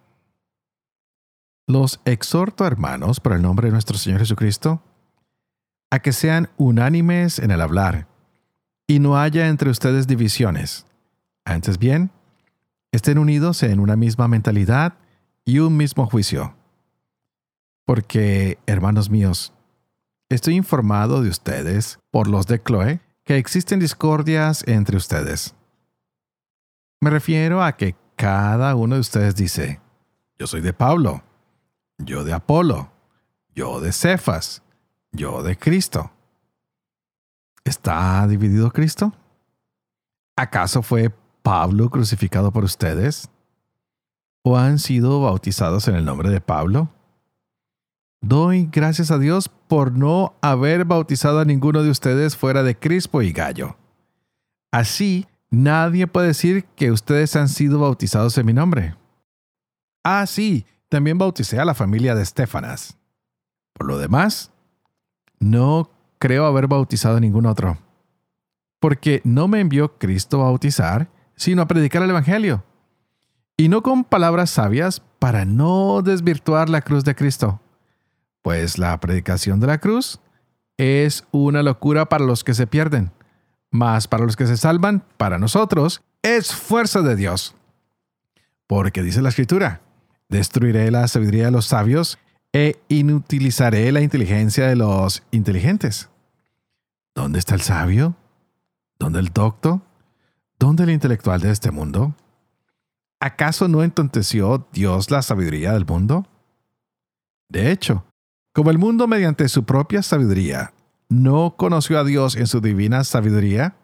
Los 1.68 2.00
exhorto, 2.04 2.66
hermanos, 2.66 3.20
por 3.20 3.34
el 3.34 3.42
nombre 3.42 3.68
de 3.68 3.72
nuestro 3.72 3.96
Señor 3.98 4.20
Jesucristo, 4.20 4.82
a 5.90 6.00
que 6.00 6.12
sean 6.12 6.50
unánimes 6.56 7.38
en 7.38 7.50
el 7.50 7.60
hablar, 7.60 8.08
y 8.86 8.98
no 8.98 9.18
haya 9.18 9.48
entre 9.48 9.70
ustedes 9.70 10.06
divisiones. 10.06 10.86
Antes 11.44 11.78
bien, 11.78 12.10
estén 12.90 13.18
unidos 13.18 13.62
en 13.62 13.80
una 13.80 13.96
misma 13.96 14.28
mentalidad, 14.28 14.94
y 15.48 15.60
un 15.60 15.78
mismo 15.78 16.04
juicio. 16.04 16.54
Porque, 17.86 18.58
hermanos 18.66 19.08
míos, 19.08 19.54
estoy 20.28 20.56
informado 20.56 21.22
de 21.22 21.30
ustedes, 21.30 22.00
por 22.10 22.28
los 22.28 22.46
de 22.46 22.62
Chloe, 22.62 23.00
que 23.24 23.38
existen 23.38 23.80
discordias 23.80 24.62
entre 24.68 24.98
ustedes. 24.98 25.54
Me 27.00 27.08
refiero 27.08 27.62
a 27.62 27.78
que 27.78 27.96
cada 28.14 28.74
uno 28.74 28.96
de 28.96 29.00
ustedes 29.00 29.36
dice, 29.36 29.80
yo 30.38 30.46
soy 30.46 30.60
de 30.60 30.74
Pablo, 30.74 31.22
yo 31.96 32.24
de 32.24 32.34
Apolo, 32.34 32.92
yo 33.54 33.80
de 33.80 33.92
Cefas, 33.92 34.62
yo 35.12 35.42
de 35.42 35.56
Cristo. 35.56 36.10
¿Está 37.64 38.26
dividido 38.26 38.70
Cristo? 38.70 39.14
¿Acaso 40.36 40.82
fue 40.82 41.10
Pablo 41.42 41.88
crucificado 41.88 42.52
por 42.52 42.64
ustedes? 42.64 43.30
O 44.42 44.56
han 44.56 44.78
sido 44.78 45.20
bautizados 45.20 45.88
en 45.88 45.94
el 45.94 46.04
nombre 46.04 46.30
de 46.30 46.40
Pablo? 46.40 46.90
Doy 48.20 48.68
gracias 48.72 49.10
a 49.10 49.18
Dios 49.18 49.48
por 49.48 49.92
no 49.92 50.34
haber 50.40 50.84
bautizado 50.84 51.38
a 51.38 51.44
ninguno 51.44 51.82
de 51.82 51.90
ustedes 51.90 52.36
fuera 52.36 52.62
de 52.62 52.76
Crispo 52.76 53.22
y 53.22 53.32
Gallo. 53.32 53.76
Así, 54.72 55.26
nadie 55.50 56.06
puede 56.06 56.28
decir 56.28 56.64
que 56.76 56.90
ustedes 56.90 57.36
han 57.36 57.48
sido 57.48 57.78
bautizados 57.78 58.36
en 58.38 58.46
mi 58.46 58.52
nombre. 58.52 58.96
Ah, 60.02 60.26
sí, 60.26 60.66
también 60.88 61.18
bauticé 61.18 61.60
a 61.60 61.64
la 61.64 61.74
familia 61.74 62.14
de 62.14 62.22
Estefanas. 62.22 62.98
Por 63.72 63.86
lo 63.86 63.98
demás, 63.98 64.50
no 65.38 65.90
creo 66.18 66.44
haber 66.46 66.66
bautizado 66.66 67.18
a 67.18 67.20
ningún 67.20 67.46
otro. 67.46 67.78
Porque 68.80 69.20
no 69.24 69.46
me 69.48 69.60
envió 69.60 69.98
Cristo 69.98 70.40
a 70.40 70.44
bautizar, 70.44 71.08
sino 71.36 71.62
a 71.62 71.68
predicar 71.68 72.02
el 72.02 72.10
Evangelio 72.10 72.64
y 73.60 73.68
no 73.68 73.82
con 73.82 74.04
palabras 74.04 74.50
sabias 74.50 75.02
para 75.18 75.44
no 75.44 76.00
desvirtuar 76.00 76.70
la 76.70 76.80
cruz 76.80 77.04
de 77.04 77.16
Cristo, 77.16 77.60
pues 78.40 78.78
la 78.78 78.98
predicación 79.00 79.58
de 79.58 79.66
la 79.66 79.78
cruz 79.78 80.20
es 80.76 81.24
una 81.32 81.64
locura 81.64 82.08
para 82.08 82.24
los 82.24 82.44
que 82.44 82.54
se 82.54 82.68
pierden, 82.68 83.10
mas 83.70 84.06
para 84.06 84.24
los 84.24 84.36
que 84.36 84.46
se 84.46 84.56
salvan, 84.56 85.02
para 85.16 85.38
nosotros, 85.38 86.02
es 86.22 86.54
fuerza 86.54 87.02
de 87.02 87.16
Dios. 87.16 87.56
Porque 88.68 89.02
dice 89.02 89.22
la 89.22 89.30
escritura, 89.30 89.80
destruiré 90.28 90.92
la 90.92 91.08
sabiduría 91.08 91.46
de 91.46 91.50
los 91.50 91.66
sabios 91.66 92.18
e 92.52 92.76
inutilizaré 92.86 93.90
la 93.90 94.02
inteligencia 94.02 94.68
de 94.68 94.76
los 94.76 95.24
inteligentes. 95.32 96.10
¿Dónde 97.12 97.40
está 97.40 97.56
el 97.56 97.62
sabio? 97.62 98.14
¿Dónde 99.00 99.18
el 99.18 99.30
docto? 99.30 99.82
¿Dónde 100.60 100.84
el 100.84 100.90
intelectual 100.90 101.40
de 101.40 101.50
este 101.50 101.72
mundo? 101.72 102.14
¿Acaso 103.20 103.68
no 103.68 103.82
entonteció 103.82 104.68
Dios 104.72 105.10
la 105.10 105.22
sabiduría 105.22 105.72
del 105.72 105.86
mundo? 105.86 106.26
De 107.48 107.70
hecho, 107.70 108.04
como 108.52 108.70
el 108.70 108.78
mundo 108.78 109.06
mediante 109.06 109.48
su 109.48 109.64
propia 109.64 110.02
sabiduría 110.02 110.72
no 111.08 111.54
conoció 111.56 111.98
a 111.98 112.04
Dios 112.04 112.36
en 112.36 112.46
su 112.46 112.60
divina 112.60 113.04
sabiduría, 113.04 113.76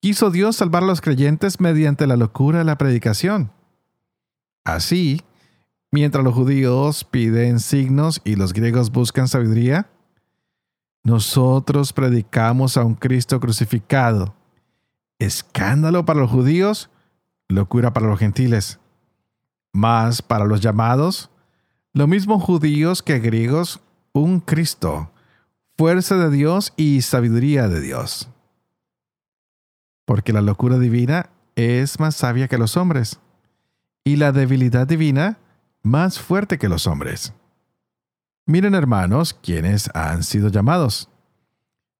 quiso 0.00 0.30
Dios 0.30 0.56
salvar 0.56 0.82
a 0.82 0.86
los 0.86 1.00
creyentes 1.00 1.60
mediante 1.60 2.06
la 2.06 2.16
locura 2.16 2.58
de 2.58 2.64
la 2.64 2.78
predicación. 2.78 3.50
Así, 4.64 5.22
mientras 5.90 6.24
los 6.24 6.34
judíos 6.34 7.04
piden 7.04 7.60
signos 7.60 8.20
y 8.24 8.36
los 8.36 8.52
griegos 8.52 8.90
buscan 8.90 9.28
sabiduría, 9.28 9.88
nosotros 11.04 11.92
predicamos 11.92 12.76
a 12.76 12.84
un 12.84 12.96
Cristo 12.96 13.38
crucificado, 13.38 14.34
escándalo 15.18 16.04
para 16.04 16.20
los 16.20 16.30
judíos 16.30 16.90
locura 17.48 17.92
para 17.92 18.06
los 18.06 18.18
gentiles. 18.18 18.78
Mas 19.72 20.22
para 20.22 20.44
los 20.44 20.60
llamados, 20.60 21.30
lo 21.92 22.06
mismo 22.06 22.38
judíos 22.38 23.02
que 23.02 23.18
griegos, 23.18 23.80
un 24.12 24.40
Cristo, 24.40 25.10
fuerza 25.76 26.16
de 26.16 26.30
Dios 26.30 26.72
y 26.76 27.02
sabiduría 27.02 27.68
de 27.68 27.80
Dios. 27.80 28.28
Porque 30.04 30.32
la 30.32 30.40
locura 30.40 30.78
divina 30.78 31.30
es 31.56 32.00
más 32.00 32.16
sabia 32.16 32.48
que 32.48 32.58
los 32.58 32.76
hombres, 32.76 33.20
y 34.04 34.16
la 34.16 34.32
debilidad 34.32 34.86
divina 34.86 35.38
más 35.82 36.20
fuerte 36.20 36.58
que 36.58 36.68
los 36.68 36.86
hombres. 36.86 37.32
Miren 38.46 38.74
hermanos, 38.74 39.34
quienes 39.34 39.90
han 39.94 40.22
sido 40.22 40.48
llamados. 40.48 41.08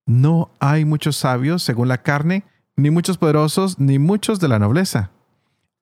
No 0.05 0.49
hay 0.59 0.85
muchos 0.85 1.17
sabios 1.17 1.63
según 1.63 1.89
la 1.89 2.01
carne, 2.01 2.45
ni 2.77 2.91
muchos 2.91 3.17
poderosos, 3.17 3.79
ni 3.79 3.99
muchos 3.99 4.39
de 4.39 4.47
la 4.47 4.57
nobleza. 4.57 5.11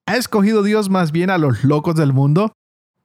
¿Ha 0.08 0.16
escogido 0.16 0.62
Dios 0.62 0.88
más 0.88 1.10
bien 1.10 1.30
a 1.30 1.38
los 1.38 1.64
locos 1.64 1.96
del 1.96 2.12
mundo 2.12 2.52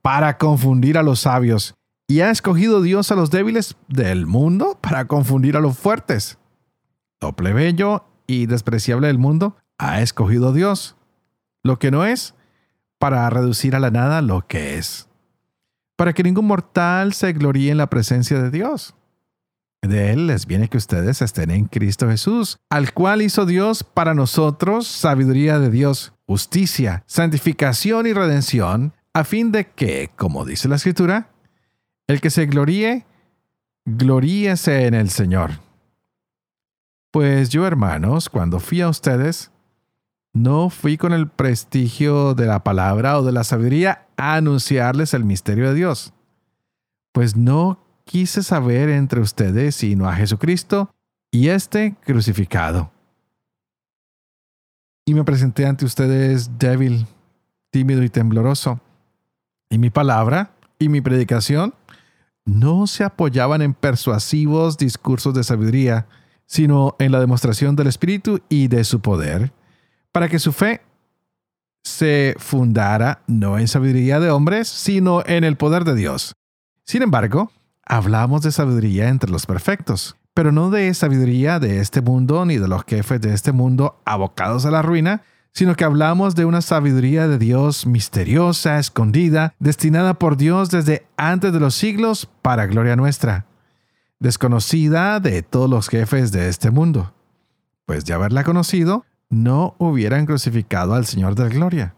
para 0.04 0.38
confundir 0.38 1.00
a 1.00 1.04
los 1.04 1.22
sabios? 1.22 1.74
¿Y 2.08 2.22
ha 2.22 2.30
escogido 2.30 2.84
Dios 2.84 3.12
a 3.12 3.16
los 3.16 3.32
débiles 3.32 3.76
del 3.88 4.28
mundo 4.28 4.78
para 4.80 5.08
confundir 5.08 5.58
a 5.58 5.62
los 5.62 5.76
fuertes? 5.76 6.38
Lo 7.20 7.36
plebeyo 7.36 8.06
y 8.28 8.46
despreciable 8.46 9.08
del 9.08 9.18
mundo 9.18 9.56
ha 9.80 10.02
escogido 10.02 10.54
Dios, 10.54 10.96
lo 11.64 11.80
que 11.80 11.90
no 11.90 12.06
es, 12.06 12.36
para 13.00 13.28
reducir 13.32 13.76
a 13.76 13.80
la 13.80 13.90
nada 13.90 14.22
lo 14.22 14.46
que 14.46 14.78
es, 14.78 15.10
para 15.96 16.14
que 16.14 16.22
ningún 16.22 16.46
mortal 16.46 17.14
se 17.14 17.34
gloríe 17.34 17.72
en 17.72 17.78
la 17.78 17.90
presencia 17.90 18.40
de 18.40 18.52
Dios. 18.52 18.94
De 19.82 20.12
Él 20.12 20.28
les 20.28 20.46
viene 20.46 20.70
que 20.70 20.78
ustedes 20.78 21.24
estén 21.24 21.50
en 21.50 21.66
Cristo 21.66 22.08
Jesús, 22.08 22.58
al 22.70 22.94
cual 22.94 23.24
hizo 23.24 23.48
Dios 23.48 23.84
para 23.84 24.14
nosotros 24.14 24.86
sabiduría 24.86 25.58
de 25.58 25.72
Dios, 25.72 26.14
justicia, 26.32 27.04
santificación 27.08 28.08
y 28.08 28.14
redención, 28.14 28.94
a 29.14 29.26
fin 29.26 29.52
de 29.52 29.68
que, 29.68 30.12
como 30.16 30.46
dice 30.46 30.70
la 30.70 30.78
Escritura, 30.78 31.28
el 32.08 32.22
que 32.22 32.30
se 32.30 32.46
gloríe, 32.46 33.06
gloríese 33.84 34.86
en 34.86 34.94
el 34.94 35.10
Señor. 35.10 35.60
Pues 37.12 37.50
yo, 37.50 37.68
hermanos, 37.68 38.30
cuando 38.30 38.62
fui 38.62 38.80
a 38.80 38.88
ustedes, 38.88 39.52
no 40.32 40.70
fui 40.70 40.96
con 40.96 41.12
el 41.12 41.28
prestigio 41.28 42.34
de 42.34 42.46
la 42.46 42.64
palabra 42.64 43.20
o 43.20 43.24
de 43.26 43.34
la 43.34 43.44
sabiduría 43.44 44.08
a 44.16 44.36
anunciarles 44.36 45.14
el 45.14 45.26
misterio 45.26 45.68
de 45.68 45.74
Dios, 45.74 46.14
pues 47.12 47.36
no 47.36 47.84
quise 48.06 48.42
saber 48.42 48.88
entre 48.88 49.20
ustedes 49.20 49.76
sino 49.76 50.08
a 50.08 50.16
Jesucristo 50.16 50.96
y 51.30 51.50
este 51.50 51.98
crucificado. 52.06 52.90
Y 55.06 55.14
me 55.14 55.24
presenté 55.24 55.66
ante 55.66 55.86
ustedes 55.86 56.58
débil, 56.60 57.06
tímido 57.72 58.04
y 58.04 58.10
tembloroso. 58.10 58.80
Y 59.70 59.78
mi 59.78 59.90
palabra 59.90 60.52
y 60.80 60.90
mi 60.90 61.02
predicación 61.02 61.74
no 62.46 62.88
se 62.88 63.04
apoyaban 63.04 63.62
en 63.62 63.74
persuasivos 63.74 64.78
discursos 64.78 65.34
de 65.34 65.44
sabiduría, 65.44 66.08
sino 66.46 66.96
en 67.00 67.12
la 67.12 67.20
demostración 67.20 67.76
del 67.76 67.88
Espíritu 67.88 68.42
y 68.50 68.68
de 68.68 68.84
su 68.84 69.00
poder, 69.00 69.54
para 70.12 70.28
que 70.28 70.40
su 70.40 70.52
fe 70.52 70.82
se 71.84 72.36
fundara 72.38 73.24
no 73.28 73.58
en 73.58 73.68
sabiduría 73.68 74.20
de 74.20 74.30
hombres, 74.32 74.68
sino 74.68 75.24
en 75.26 75.44
el 75.44 75.56
poder 75.56 75.84
de 75.84 75.96
Dios. 75.96 76.34
Sin 76.84 77.02
embargo, 77.02 77.52
hablamos 77.86 78.42
de 78.42 78.52
sabiduría 78.52 79.10
entre 79.10 79.32
los 79.32 79.46
perfectos, 79.46 80.16
pero 80.34 80.52
no 80.52 80.70
de 80.70 80.94
sabiduría 80.94 81.60
de 81.60 81.80
este 81.80 82.02
mundo 82.02 82.46
ni 82.46 82.58
de 82.58 82.68
los 82.68 82.84
jefes 82.86 83.20
de 83.22 83.34
este 83.34 83.52
mundo 83.52 84.02
abocados 84.06 84.66
a 84.66 84.72
la 84.72 84.82
ruina, 84.82 85.24
sino 85.54 85.76
que 85.76 85.84
hablamos 85.84 86.36
de 86.36 86.46
una 86.46 86.62
sabiduría 86.62 87.28
de 87.28 87.38
Dios 87.38 87.86
misteriosa, 87.86 88.80
escondida, 88.80 89.54
destinada 89.60 90.14
por 90.14 90.38
Dios 90.38 90.70
desde 90.70 91.06
antes 91.18 91.52
de 91.52 91.60
los 91.60 91.76
siglos 91.76 92.30
para 92.42 92.68
gloria 92.68 92.96
nuestra, 92.96 93.46
desconocida 94.20 95.20
de 95.20 95.42
todos 95.42 95.70
los 95.70 95.90
jefes 95.90 96.32
de 96.32 96.48
este 96.48 96.72
mundo. 96.72 97.14
Pues 97.86 98.06
de 98.06 98.14
haberla 98.14 98.44
conocido, 98.44 99.06
no 99.30 99.76
hubieran 99.78 100.26
crucificado 100.26 100.94
al 100.94 101.06
Señor 101.06 101.36
de 101.36 101.44
la 101.44 101.50
gloria. 101.50 101.96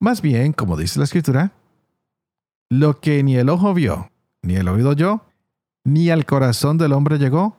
Más 0.00 0.22
bien, 0.22 0.52
como 0.52 0.76
dice 0.76 0.98
la 0.98 1.04
Escritura, 1.04 1.52
lo 2.70 3.00
que 3.00 3.22
ni 3.22 3.36
el 3.36 3.50
ojo 3.50 3.74
vio, 3.74 4.10
ni 4.42 4.56
el 4.56 4.68
oído 4.68 4.90
oyó, 4.90 5.22
ni 5.84 6.10
al 6.10 6.24
corazón 6.24 6.78
del 6.78 6.92
hombre 6.92 7.18
llegó, 7.18 7.56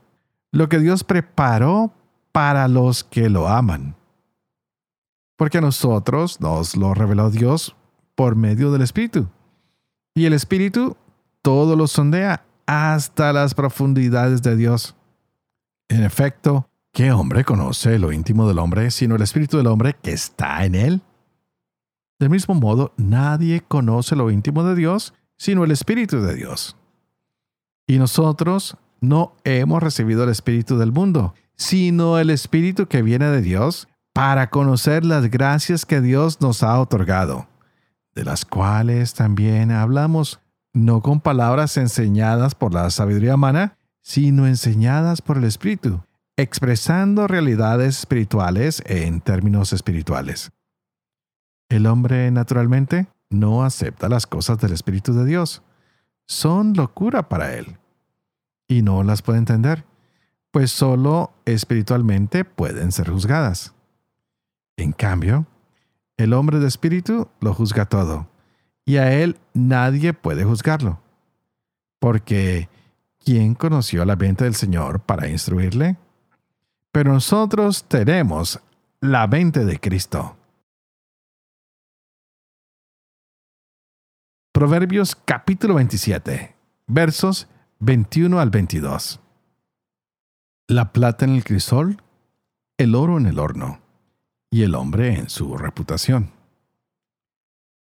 lo 0.52 0.68
que 0.68 0.80
Dios 0.80 1.04
preparó 1.04 1.94
para 2.32 2.68
los 2.68 3.04
que 3.04 3.30
lo 3.30 3.48
aman. 3.48 3.96
Porque 5.38 5.60
a 5.60 5.62
nosotros 5.62 6.42
nos 6.42 6.76
lo 6.76 6.94
reveló 6.94 7.30
Dios 7.30 7.76
por 8.16 8.36
medio 8.36 8.72
del 8.72 8.82
Espíritu. 8.82 9.28
Y 10.14 10.26
el 10.26 10.34
Espíritu 10.34 10.98
todo 11.42 11.76
lo 11.76 11.88
sondea 11.88 12.46
hasta 12.66 13.32
las 13.32 13.54
profundidades 13.54 14.42
de 14.42 14.56
Dios. 14.56 14.96
En 15.90 16.04
efecto, 16.04 16.68
¿qué 16.92 17.12
hombre 17.12 17.44
conoce 17.44 18.00
lo 18.00 18.12
íntimo 18.12 18.48
del 18.48 18.60
hombre 18.60 18.90
sino 18.92 19.16
el 19.16 19.22
Espíritu 19.22 19.58
del 19.58 19.68
hombre 19.68 19.96
que 20.02 20.14
está 20.14 20.66
en 20.66 20.74
él? 20.74 21.02
Del 22.18 22.30
mismo 22.30 22.56
modo, 22.56 22.94
nadie 22.98 23.62
conoce 23.62 24.16
lo 24.16 24.32
íntimo 24.32 24.64
de 24.64 24.76
Dios 24.76 25.14
sino 25.38 25.66
el 25.66 25.72
Espíritu 25.72 26.22
de 26.22 26.34
Dios. 26.34 26.78
Y 27.88 27.98
nosotros 27.98 28.78
no 29.02 29.36
hemos 29.43 29.82
recibido 29.84 30.24
el 30.24 30.30
Espíritu 30.30 30.78
del 30.78 30.91
mundo, 30.91 31.34
sino 31.56 32.17
el 32.19 32.30
Espíritu 32.30 32.88
que 32.88 33.02
viene 33.02 33.26
de 33.28 33.41
Dios 33.41 33.88
para 34.13 34.50
conocer 34.50 35.06
las 35.06 35.30
gracias 35.30 35.86
que 35.86 36.02
Dios 36.02 36.41
nos 36.41 36.63
ha 36.63 36.80
otorgado, 36.80 37.48
de 38.13 38.24
las 38.24 38.45
cuales 38.45 39.13
también 39.13 39.71
hablamos, 39.71 40.39
no 40.74 41.02
con 41.02 41.19
palabras 41.19 41.78
enseñadas 41.78 42.56
por 42.56 42.74
la 42.74 42.89
sabiduría 42.89 43.36
humana, 43.36 43.78
sino 44.02 44.48
enseñadas 44.48 45.21
por 45.21 45.38
el 45.38 45.43
Espíritu, 45.43 46.02
expresando 46.38 47.28
realidades 47.28 48.00
espirituales 48.00 48.82
en 48.86 49.21
términos 49.21 49.74
espirituales. 49.74 50.52
El 51.69 51.88
hombre, 51.88 52.30
naturalmente, 52.32 53.08
no 53.30 53.63
acepta 53.63 54.08
las 54.08 54.28
cosas 54.28 54.60
del 54.60 54.71
Espíritu 54.71 55.13
de 55.13 55.26
Dios. 55.26 55.62
Son 56.26 56.74
locura 56.74 57.30
para 57.30 57.54
él. 57.56 57.78
Y 58.68 58.82
no 58.82 59.04
las 59.04 59.22
puede 59.22 59.38
entender, 59.38 59.86
pues 60.52 60.72
solo 60.72 61.34
espiritualmente 61.46 62.46
pueden 62.46 62.92
ser 62.92 63.10
juzgadas. 63.10 63.74
En 64.78 64.92
cambio, 64.92 65.46
el 66.18 66.34
hombre 66.34 66.60
de 66.60 66.68
espíritu 66.68 67.28
lo 67.42 67.54
juzga 67.54 67.86
todo, 67.86 68.28
y 68.86 68.98
a 68.98 69.12
él 69.14 69.38
nadie 69.54 70.14
puede 70.14 70.46
juzgarlo. 70.46 71.00
Porque, 72.00 72.70
¿quién 73.24 73.56
conoció 73.56 74.06
la 74.06 74.16
mente 74.16 74.44
del 74.44 74.56
Señor 74.56 75.02
para 75.02 75.28
instruirle? 75.28 75.98
Pero 76.92 77.12
nosotros 77.12 77.86
tenemos 77.86 78.60
la 79.02 79.28
mente 79.28 79.66
de 79.66 79.80
Cristo. 79.80 80.38
Proverbios 84.56 85.18
capítulo 85.18 85.74
27, 85.74 86.56
versos 86.88 87.50
21 87.80 88.39
al 88.39 88.52
22. 88.52 89.20
La 90.70 90.94
plata 90.94 91.26
en 91.26 91.32
el 91.32 91.44
crisol, 91.44 92.02
el 92.78 92.96
oro 92.96 93.18
en 93.18 93.26
el 93.26 93.38
horno, 93.38 93.82
y 94.50 94.63
el 94.63 94.76
hombre 94.76 95.13
en 95.13 95.30
su 95.30 95.58
reputación. 95.58 96.32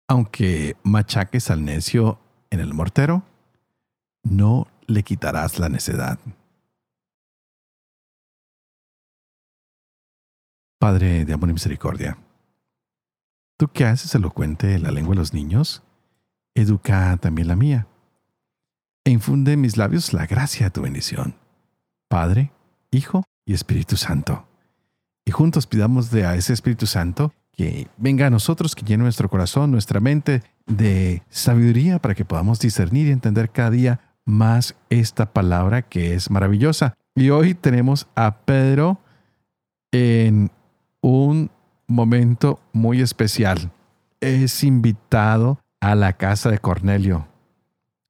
Aunque 0.08 0.76
machaques 0.82 1.48
al 1.48 1.64
necio 1.64 2.18
en 2.50 2.58
el 2.58 2.74
mortero, 2.74 3.22
no 4.24 4.66
le 4.88 5.04
quitarás 5.04 5.60
la 5.60 5.68
necedad. 5.68 6.18
Padre 10.80 11.24
de 11.24 11.32
amor 11.34 11.50
y 11.50 11.52
misericordia, 11.52 12.18
tú 13.60 13.68
que 13.68 13.84
haces 13.84 14.12
elocuente 14.16 14.76
la 14.80 14.90
lengua 14.90 15.12
de 15.14 15.20
los 15.20 15.32
niños, 15.32 15.84
educa 16.54 17.16
también 17.18 17.48
la 17.48 17.56
mía, 17.56 17.86
e 19.04 19.10
infunde 19.10 19.52
en 19.52 19.60
mis 19.60 19.76
labios 19.76 20.12
la 20.12 20.26
gracia 20.26 20.66
de 20.66 20.70
tu 20.70 20.82
bendición. 20.82 21.36
Padre, 22.08 22.52
Hijo 22.90 23.24
y 23.44 23.54
Espíritu 23.54 23.96
Santo. 23.96 24.46
Y 25.24 25.30
juntos 25.30 25.66
pidamos 25.66 26.10
de 26.10 26.26
a 26.26 26.36
ese 26.36 26.52
Espíritu 26.52 26.86
Santo 26.86 27.32
que 27.52 27.88
venga 27.96 28.26
a 28.26 28.30
nosotros, 28.30 28.74
que 28.74 28.84
llene 28.84 29.04
nuestro 29.04 29.28
corazón, 29.28 29.70
nuestra 29.70 30.00
mente 30.00 30.42
de 30.66 31.22
sabiduría 31.28 31.98
para 31.98 32.14
que 32.14 32.24
podamos 32.24 32.58
discernir 32.58 33.08
y 33.08 33.12
entender 33.12 33.50
cada 33.50 33.70
día 33.70 34.00
más 34.24 34.74
esta 34.90 35.32
palabra 35.32 35.82
que 35.82 36.14
es 36.14 36.30
maravillosa. 36.30 36.94
Y 37.14 37.30
hoy 37.30 37.54
tenemos 37.54 38.08
a 38.16 38.38
Pedro 38.38 38.98
en 39.92 40.50
un 41.00 41.50
momento 41.86 42.60
muy 42.72 43.00
especial. 43.00 43.70
Es 44.20 44.64
invitado 44.64 45.60
a 45.84 45.94
la 45.94 46.14
casa 46.14 46.50
de 46.50 46.58
Cornelio, 46.58 47.28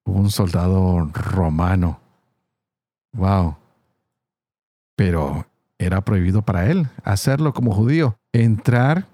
un 0.05 0.31
soldado 0.31 1.11
romano. 1.13 1.99
Wow. 3.13 3.57
Pero 4.97 5.47
era 5.77 6.01
prohibido 6.03 6.43
para 6.43 6.71
él 6.71 6.89
hacerlo 7.03 7.53
como 7.53 7.73
judío, 7.73 8.17
entrar 8.33 9.09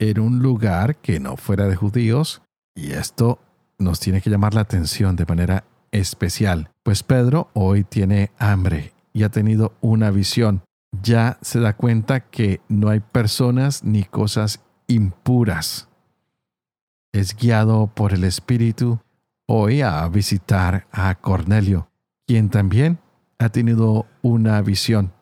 en 0.00 0.18
un 0.18 0.40
lugar 0.40 0.96
que 0.96 1.20
no 1.20 1.36
fuera 1.36 1.68
de 1.68 1.76
judíos, 1.76 2.42
y 2.74 2.92
esto 2.92 3.38
nos 3.78 4.00
tiene 4.00 4.20
que 4.20 4.30
llamar 4.30 4.54
la 4.54 4.62
atención 4.62 5.14
de 5.14 5.26
manera 5.26 5.62
especial, 5.92 6.68
pues 6.82 7.04
Pedro 7.04 7.48
hoy 7.52 7.84
tiene 7.84 8.32
hambre 8.38 8.92
y 9.12 9.22
ha 9.22 9.28
tenido 9.28 9.74
una 9.80 10.10
visión. 10.10 10.62
Ya 11.00 11.38
se 11.42 11.60
da 11.60 11.76
cuenta 11.76 12.20
que 12.20 12.60
no 12.68 12.88
hay 12.88 12.98
personas 12.98 13.84
ni 13.84 14.02
cosas 14.02 14.60
impuras. 14.88 15.88
Es 17.12 17.36
guiado 17.36 17.88
por 17.88 18.14
el 18.14 18.24
Espíritu 18.24 18.98
hoy 19.46 19.82
a 19.82 20.08
visitar 20.08 20.86
a 20.90 21.14
Cornelio, 21.16 21.90
quien 22.26 22.48
también 22.48 23.00
ha 23.38 23.50
tenido 23.50 24.06
una 24.22 24.62
visión 24.62 25.12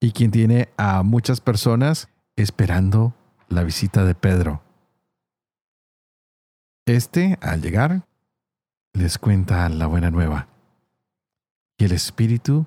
y 0.00 0.10
quien 0.10 0.32
tiene 0.32 0.70
a 0.76 1.04
muchas 1.04 1.40
personas 1.40 2.08
esperando 2.34 3.14
la 3.48 3.62
visita 3.62 4.04
de 4.04 4.16
Pedro. 4.16 4.64
Este, 6.84 7.38
al 7.40 7.62
llegar, 7.62 8.08
les 8.92 9.16
cuenta 9.16 9.68
la 9.68 9.86
buena 9.86 10.10
nueva. 10.10 10.48
Y 11.78 11.84
el 11.84 11.92
Espíritu 11.92 12.66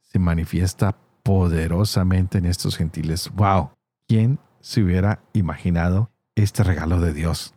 se 0.00 0.18
manifiesta 0.18 0.96
poderosamente 1.22 2.38
en 2.38 2.46
estos 2.46 2.78
gentiles. 2.78 3.30
¡Wow! 3.34 3.72
¿Quién 4.08 4.38
se 4.60 4.82
hubiera 4.82 5.22
imaginado 5.34 6.10
este 6.34 6.64
regalo 6.64 6.98
de 6.98 7.12
Dios? 7.12 7.54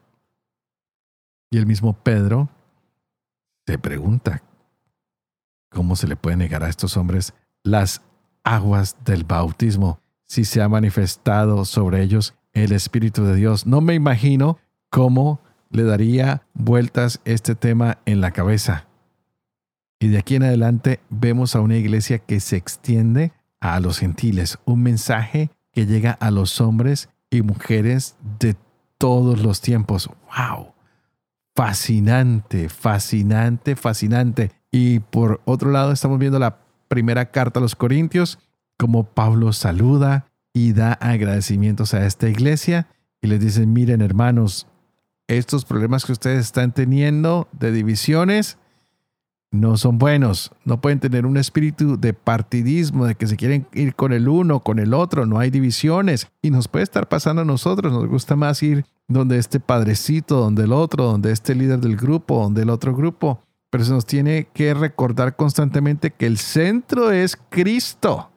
Y 1.49 1.57
el 1.57 1.65
mismo 1.65 1.93
Pedro 1.93 2.49
se 3.65 3.77
pregunta, 3.77 4.43
¿cómo 5.69 5.95
se 5.95 6.07
le 6.07 6.15
puede 6.15 6.37
negar 6.37 6.63
a 6.63 6.69
estos 6.69 6.97
hombres 6.97 7.33
las 7.63 8.01
aguas 8.43 8.97
del 9.03 9.23
bautismo 9.23 9.99
si 10.25 10.45
se 10.45 10.61
ha 10.61 10.69
manifestado 10.69 11.65
sobre 11.65 12.01
ellos 12.01 12.35
el 12.53 12.71
Espíritu 12.71 13.23
de 13.23 13.35
Dios? 13.35 13.65
No 13.65 13.81
me 13.81 13.93
imagino 13.93 14.57
cómo 14.89 15.41
le 15.69 15.83
daría 15.83 16.47
vueltas 16.53 17.21
este 17.25 17.55
tema 17.55 17.97
en 18.05 18.21
la 18.21 18.31
cabeza. 18.31 18.87
Y 19.99 20.09
de 20.09 20.17
aquí 20.17 20.35
en 20.35 20.43
adelante 20.43 20.99
vemos 21.09 21.55
a 21.55 21.61
una 21.61 21.77
iglesia 21.77 22.19
que 22.19 22.39
se 22.39 22.57
extiende 22.57 23.33
a 23.59 23.79
los 23.79 23.99
gentiles, 23.99 24.59
un 24.65 24.83
mensaje 24.83 25.49
que 25.71 25.85
llega 25.85 26.11
a 26.11 26.31
los 26.31 26.61
hombres 26.61 27.09
y 27.29 27.41
mujeres 27.41 28.15
de 28.39 28.55
todos 28.97 29.41
los 29.41 29.61
tiempos. 29.61 30.09
¡Wow! 30.37 30.74
Fascinante, 31.55 32.69
fascinante, 32.69 33.75
fascinante. 33.75 34.51
Y 34.71 34.99
por 34.99 35.41
otro 35.45 35.71
lado 35.71 35.91
estamos 35.91 36.19
viendo 36.19 36.37
la 36.37 36.59
primera 36.87 37.31
carta 37.31 37.59
a 37.59 37.61
los 37.61 37.75
Corintios, 37.75 38.39
como 38.77 39.05
Pablo 39.05 39.53
saluda 39.53 40.27
y 40.53 40.73
da 40.73 40.93
agradecimientos 40.93 41.93
a 41.93 42.05
esta 42.05 42.27
iglesia 42.27 42.87
y 43.21 43.27
les 43.27 43.39
dice, 43.39 43.65
miren 43.65 44.01
hermanos, 44.01 44.67
estos 45.27 45.65
problemas 45.65 46.05
que 46.05 46.11
ustedes 46.11 46.45
están 46.45 46.73
teniendo 46.73 47.47
de 47.53 47.71
divisiones 47.71 48.57
no 49.55 49.77
son 49.77 49.97
buenos. 49.97 50.51
No 50.63 50.81
pueden 50.81 50.99
tener 50.99 51.25
un 51.25 51.37
espíritu 51.37 51.99
de 51.99 52.13
partidismo, 52.13 53.05
de 53.05 53.15
que 53.15 53.27
se 53.27 53.37
quieren 53.37 53.67
ir 53.73 53.95
con 53.95 54.13
el 54.13 54.27
uno, 54.27 54.59
con 54.61 54.79
el 54.79 54.93
otro. 54.93 55.25
No 55.25 55.39
hay 55.39 55.49
divisiones. 55.49 56.27
Y 56.41 56.51
nos 56.51 56.67
puede 56.67 56.83
estar 56.83 57.07
pasando 57.07 57.41
a 57.41 57.45
nosotros. 57.45 57.91
Nos 57.91 58.07
gusta 58.07 58.35
más 58.35 58.61
ir 58.63 58.85
donde 59.07 59.37
este 59.37 59.59
padrecito, 59.59 60.37
donde 60.37 60.63
el 60.63 60.73
otro, 60.73 61.05
donde 61.05 61.31
este 61.31 61.55
líder 61.55 61.79
del 61.79 61.97
grupo, 61.97 62.41
donde 62.41 62.63
el 62.63 62.69
otro 62.69 62.95
grupo. 62.95 63.41
Pero 63.69 63.83
se 63.83 63.91
nos 63.91 64.05
tiene 64.05 64.47
que 64.53 64.73
recordar 64.73 65.35
constantemente 65.35 66.11
que 66.11 66.27
el 66.27 66.37
centro 66.37 67.11
es 67.11 67.37
Cristo, 67.49 68.29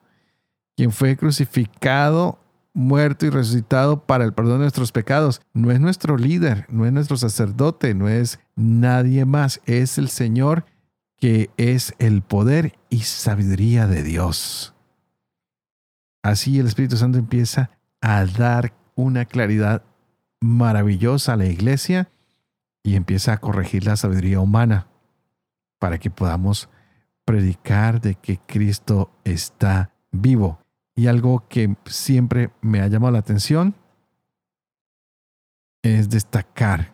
quien 0.76 0.90
fue 0.90 1.16
crucificado 1.16 2.38
muerto 2.78 3.26
y 3.26 3.30
resucitado 3.30 4.04
para 4.04 4.24
el 4.24 4.32
perdón 4.32 4.58
de 4.58 4.64
nuestros 4.64 4.92
pecados. 4.92 5.42
No 5.52 5.70
es 5.70 5.80
nuestro 5.80 6.16
líder, 6.16 6.66
no 6.68 6.86
es 6.86 6.92
nuestro 6.92 7.16
sacerdote, 7.16 7.94
no 7.94 8.08
es 8.08 8.38
nadie 8.56 9.24
más, 9.24 9.60
es 9.66 9.98
el 9.98 10.08
Señor 10.08 10.64
que 11.18 11.50
es 11.56 11.94
el 11.98 12.22
poder 12.22 12.78
y 12.90 13.00
sabiduría 13.00 13.86
de 13.86 14.02
Dios. 14.02 14.74
Así 16.22 16.58
el 16.58 16.66
Espíritu 16.66 16.96
Santo 16.96 17.18
empieza 17.18 17.70
a 18.00 18.24
dar 18.24 18.74
una 18.94 19.24
claridad 19.24 19.82
maravillosa 20.40 21.32
a 21.32 21.36
la 21.36 21.46
iglesia 21.46 22.10
y 22.82 22.94
empieza 22.94 23.32
a 23.32 23.38
corregir 23.38 23.84
la 23.84 23.96
sabiduría 23.96 24.40
humana 24.40 24.88
para 25.78 25.98
que 25.98 26.10
podamos 26.10 26.68
predicar 27.24 28.00
de 28.00 28.14
que 28.14 28.38
Cristo 28.38 29.12
está 29.24 29.92
vivo 30.10 30.60
y 30.94 31.06
algo 31.06 31.46
que 31.48 31.76
siempre 31.86 32.50
me 32.60 32.80
ha 32.80 32.88
llamado 32.88 33.12
la 33.12 33.18
atención 33.18 33.74
es 35.82 36.08
destacar 36.08 36.92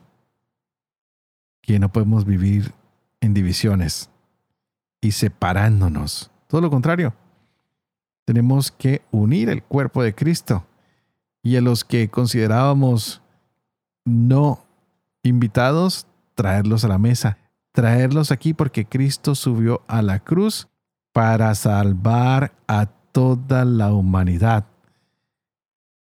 que 1.62 1.78
no 1.78 1.90
podemos 1.90 2.24
vivir 2.26 2.74
en 3.20 3.32
divisiones 3.32 4.10
y 5.04 5.12
separándonos. 5.12 6.30
Todo 6.48 6.62
lo 6.62 6.70
contrario. 6.70 7.14
Tenemos 8.24 8.72
que 8.72 9.02
unir 9.10 9.50
el 9.50 9.62
cuerpo 9.62 10.02
de 10.02 10.14
Cristo 10.14 10.66
y 11.42 11.56
a 11.56 11.60
los 11.60 11.84
que 11.84 12.08
considerábamos 12.08 13.20
no 14.06 14.64
invitados, 15.22 16.06
traerlos 16.34 16.84
a 16.84 16.88
la 16.88 16.96
mesa, 16.96 17.36
traerlos 17.72 18.30
aquí 18.30 18.54
porque 18.54 18.86
Cristo 18.86 19.34
subió 19.34 19.82
a 19.88 20.00
la 20.00 20.20
cruz 20.20 20.68
para 21.12 21.54
salvar 21.54 22.54
a 22.66 22.86
toda 22.86 23.66
la 23.66 23.92
humanidad. 23.92 24.64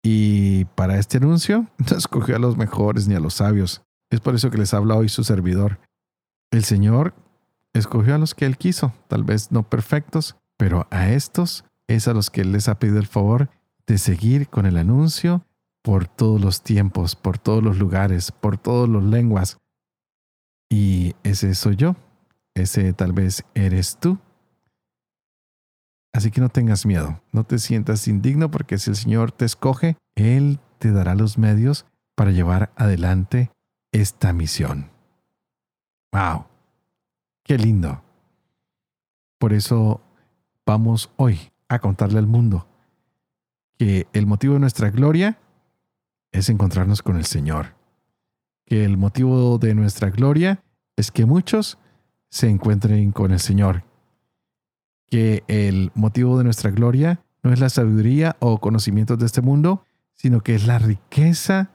Y 0.01 0.63
para 0.75 0.97
este 0.97 1.17
anuncio 1.17 1.67
no 1.77 1.97
escogió 1.97 2.37
a 2.37 2.39
los 2.39 2.55
mejores 2.55 3.09
ni 3.09 3.15
a 3.15 3.19
los 3.19 3.33
sabios. 3.33 3.81
Es 4.09 4.21
por 4.21 4.33
eso 4.33 4.49
que 4.49 4.59
les 4.59 4.73
habla 4.73 4.95
hoy 4.95 5.09
su 5.09 5.25
servidor. 5.25 5.79
El 6.51 6.63
Señor 6.63 7.13
escogió 7.73 8.15
a 8.15 8.17
los 8.17 8.36
que 8.36 8.45
Él 8.45 8.57
quiso, 8.57 8.93
tal 9.07 9.23
vez 9.23 9.51
no 9.51 9.63
perfectos, 9.69 10.38
pero 10.57 10.88
a 10.91 11.09
estos 11.09 11.65
es 11.88 12.07
a 12.07 12.13
los 12.13 12.29
que 12.29 12.41
Él 12.41 12.51
les 12.51 12.69
ha 12.69 12.79
pedido 12.79 12.99
el 12.99 13.07
favor 13.07 13.49
de 13.88 13.97
seguir 13.97 14.47
con 14.47 14.65
el 14.65 14.77
anuncio 14.77 15.45
por 15.81 16.07
todos 16.07 16.39
los 16.39 16.62
tiempos, 16.63 17.15
por 17.15 17.38
todos 17.38 17.63
los 17.63 17.77
lugares, 17.77 18.31
por 18.31 18.57
todas 18.57 18.89
las 18.89 19.03
lenguas. 19.03 19.57
Y 20.69 21.15
ese 21.23 21.53
soy 21.55 21.75
yo, 21.75 21.95
ese 22.55 22.93
tal 22.93 23.12
vez 23.12 23.43
eres 23.53 23.97
tú. 23.99 24.17
Así 26.13 26.31
que 26.31 26.41
no 26.41 26.49
tengas 26.49 26.86
miedo, 26.86 27.21
no 27.31 27.43
te 27.43 27.57
sientas 27.57 28.07
indigno 28.07 28.49
porque 28.51 28.77
si 28.77 28.91
el 28.91 28.95
Señor 28.95 29.31
te 29.31 29.45
escoge, 29.45 29.97
Él 30.15 30.59
te 30.77 30.91
dará 30.91 31.15
los 31.15 31.38
medios 31.38 31.86
para 32.15 32.31
llevar 32.31 32.71
adelante 32.75 33.51
esta 33.91 34.31
misión. 34.31 34.91
¡Wow! 36.12 36.52
¡Qué 37.43 37.58
lindo! 37.58 38.01
Por 39.38 39.53
eso 39.53 40.01
vamos 40.65 41.12
hoy 41.17 41.39
a 41.67 41.79
contarle 41.79 42.19
al 42.19 42.27
mundo 42.27 42.67
que 43.77 44.08
el 44.13 44.25
motivo 44.25 44.53
de 44.53 44.62
nuestra 44.62 44.89
gloria 44.89 45.39
es 46.32 46.49
encontrarnos 46.49 47.01
con 47.01 47.17
el 47.17 47.25
Señor. 47.25 47.75
Que 48.65 48.86
el 48.86 48.97
motivo 48.97 49.58
de 49.58 49.75
nuestra 49.75 50.10
gloria 50.10 50.63
es 50.95 51.12
que 51.12 51.25
muchos 51.25 51.77
se 52.29 52.49
encuentren 52.49 53.12
con 53.12 53.32
el 53.32 53.39
Señor 53.39 53.84
que 55.13 55.43
el 55.47 55.91
motivo 55.93 56.39
de 56.39 56.43
nuestra 56.43 56.71
gloria 56.71 57.19
no 57.43 57.53
es 57.53 57.60
la 57.60 57.69
sabiduría 57.69 58.36
o 58.39 58.60
conocimientos 58.60 59.19
de 59.19 59.27
este 59.27 59.41
mundo, 59.41 59.86
sino 60.15 60.41
que 60.41 60.56
es 60.56 60.65
la 60.65 60.79
riqueza 60.79 61.69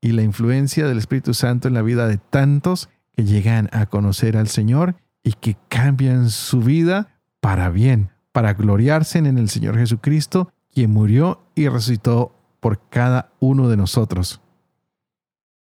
y 0.00 0.10
la 0.10 0.22
influencia 0.22 0.88
del 0.88 0.98
Espíritu 0.98 1.32
Santo 1.32 1.68
en 1.68 1.74
la 1.74 1.82
vida 1.82 2.08
de 2.08 2.18
tantos 2.18 2.88
que 3.14 3.24
llegan 3.24 3.68
a 3.72 3.86
conocer 3.86 4.36
al 4.36 4.48
Señor 4.48 4.96
y 5.22 5.32
que 5.32 5.56
cambian 5.68 6.30
su 6.30 6.60
vida 6.60 7.20
para 7.40 7.70
bien, 7.70 8.10
para 8.32 8.54
gloriarse 8.54 9.18
en 9.18 9.38
el 9.38 9.48
Señor 9.48 9.76
Jesucristo, 9.76 10.52
quien 10.72 10.90
murió 10.90 11.44
y 11.54 11.68
resucitó 11.68 12.34
por 12.60 12.88
cada 12.88 13.32
uno 13.40 13.68
de 13.68 13.76
nosotros. 13.76 14.40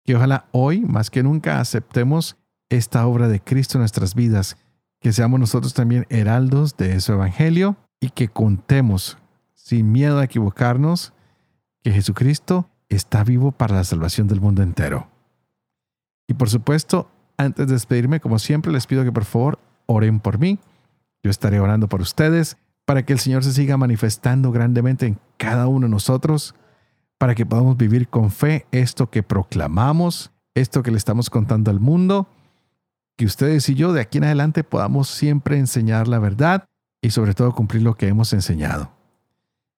Que 0.04 0.16
ojalá 0.16 0.48
hoy, 0.52 0.82
más 0.82 1.10
que 1.10 1.24
nunca, 1.24 1.60
aceptemos 1.60 2.38
esta 2.70 3.06
obra 3.06 3.28
de 3.28 3.40
Cristo 3.40 3.78
en 3.78 3.82
nuestras 3.82 4.16
vidas 4.16 4.58
que 5.00 5.14
seamos 5.14 5.40
nosotros 5.40 5.74
también 5.74 6.06
heraldos 6.10 6.76
de 6.76 7.00
su 7.02 7.14
evangelio 7.14 7.78
y 8.00 8.10
que 8.10 8.28
contemos 8.28 9.18
sin 9.54 9.92
miedo 9.92 10.20
a 10.20 10.24
equivocarnos 10.24 11.14
que 11.84 11.92
Jesucristo 11.92 12.70
está 12.90 13.24
vivo 13.24 13.52
para 13.52 13.76
la 13.76 13.84
salvación 13.84 14.28
del 14.28 14.42
mundo 14.42 14.64
entero. 14.64 15.10
Y 16.28 16.34
por 16.34 16.50
supuesto, 16.50 17.10
antes 17.38 17.68
de 17.68 17.74
despedirme, 17.74 18.20
como 18.20 18.40
siempre, 18.40 18.72
les 18.72 18.88
pido 18.88 19.04
que 19.04 19.12
por 19.12 19.26
favor 19.26 19.60
oren 19.86 20.20
por 20.20 20.40
mí. 20.40 20.60
Yo 21.24 21.32
estaré 21.32 21.60
orando 21.60 21.88
por 21.88 22.02
ustedes 22.02 22.58
para 22.86 23.04
que 23.04 23.14
el 23.14 23.20
Señor 23.20 23.44
se 23.44 23.54
siga 23.54 23.78
manifestando 23.78 24.52
grandemente 24.52 25.06
en 25.06 25.20
cada 25.38 25.68
uno 25.68 25.88
de 25.88 25.92
nosotros, 25.92 26.56
para 27.18 27.36
que 27.36 27.46
podamos 27.46 27.78
vivir 27.78 28.08
con 28.08 28.32
fe 28.32 28.66
esto 28.72 29.10
que 29.10 29.24
proclamamos, 29.24 30.32
esto 30.56 30.84
que 30.84 30.92
le 30.92 30.98
estamos 30.98 31.30
contando 31.30 31.72
al 31.72 31.80
mundo 31.80 32.28
que 33.18 33.26
ustedes 33.26 33.68
y 33.68 33.76
yo 33.76 33.92
de 33.94 34.02
aquí 34.02 34.20
en 34.20 34.26
adelante 34.26 34.64
podamos 34.64 35.10
siempre 35.10 35.58
enseñar 35.58 36.08
la 36.08 36.20
verdad 36.20 36.66
y 37.02 37.10
sobre 37.10 37.34
todo 37.34 37.52
cumplir 37.52 37.82
lo 37.82 37.96
que 37.96 38.08
hemos 38.08 38.32
enseñado. 38.32 38.92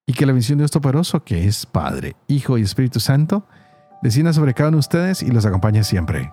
Y 0.06 0.12
que 0.12 0.26
la 0.26 0.32
bendición 0.32 0.58
de 0.58 0.62
Dios 0.62 0.72
Todopoderoso, 0.72 1.24
que 1.24 1.46
es 1.46 1.64
Padre, 1.64 2.16
Hijo 2.28 2.58
y 2.58 2.62
Espíritu 2.62 3.00
Santo, 3.00 3.46
descienda 4.02 4.32
sobre 4.32 4.54
cada 4.54 4.68
uno 4.68 4.76
de 4.76 4.80
ustedes 4.80 5.22
y 5.22 5.30
los 5.30 5.46
acompañe 5.46 5.84
siempre. 5.84 6.32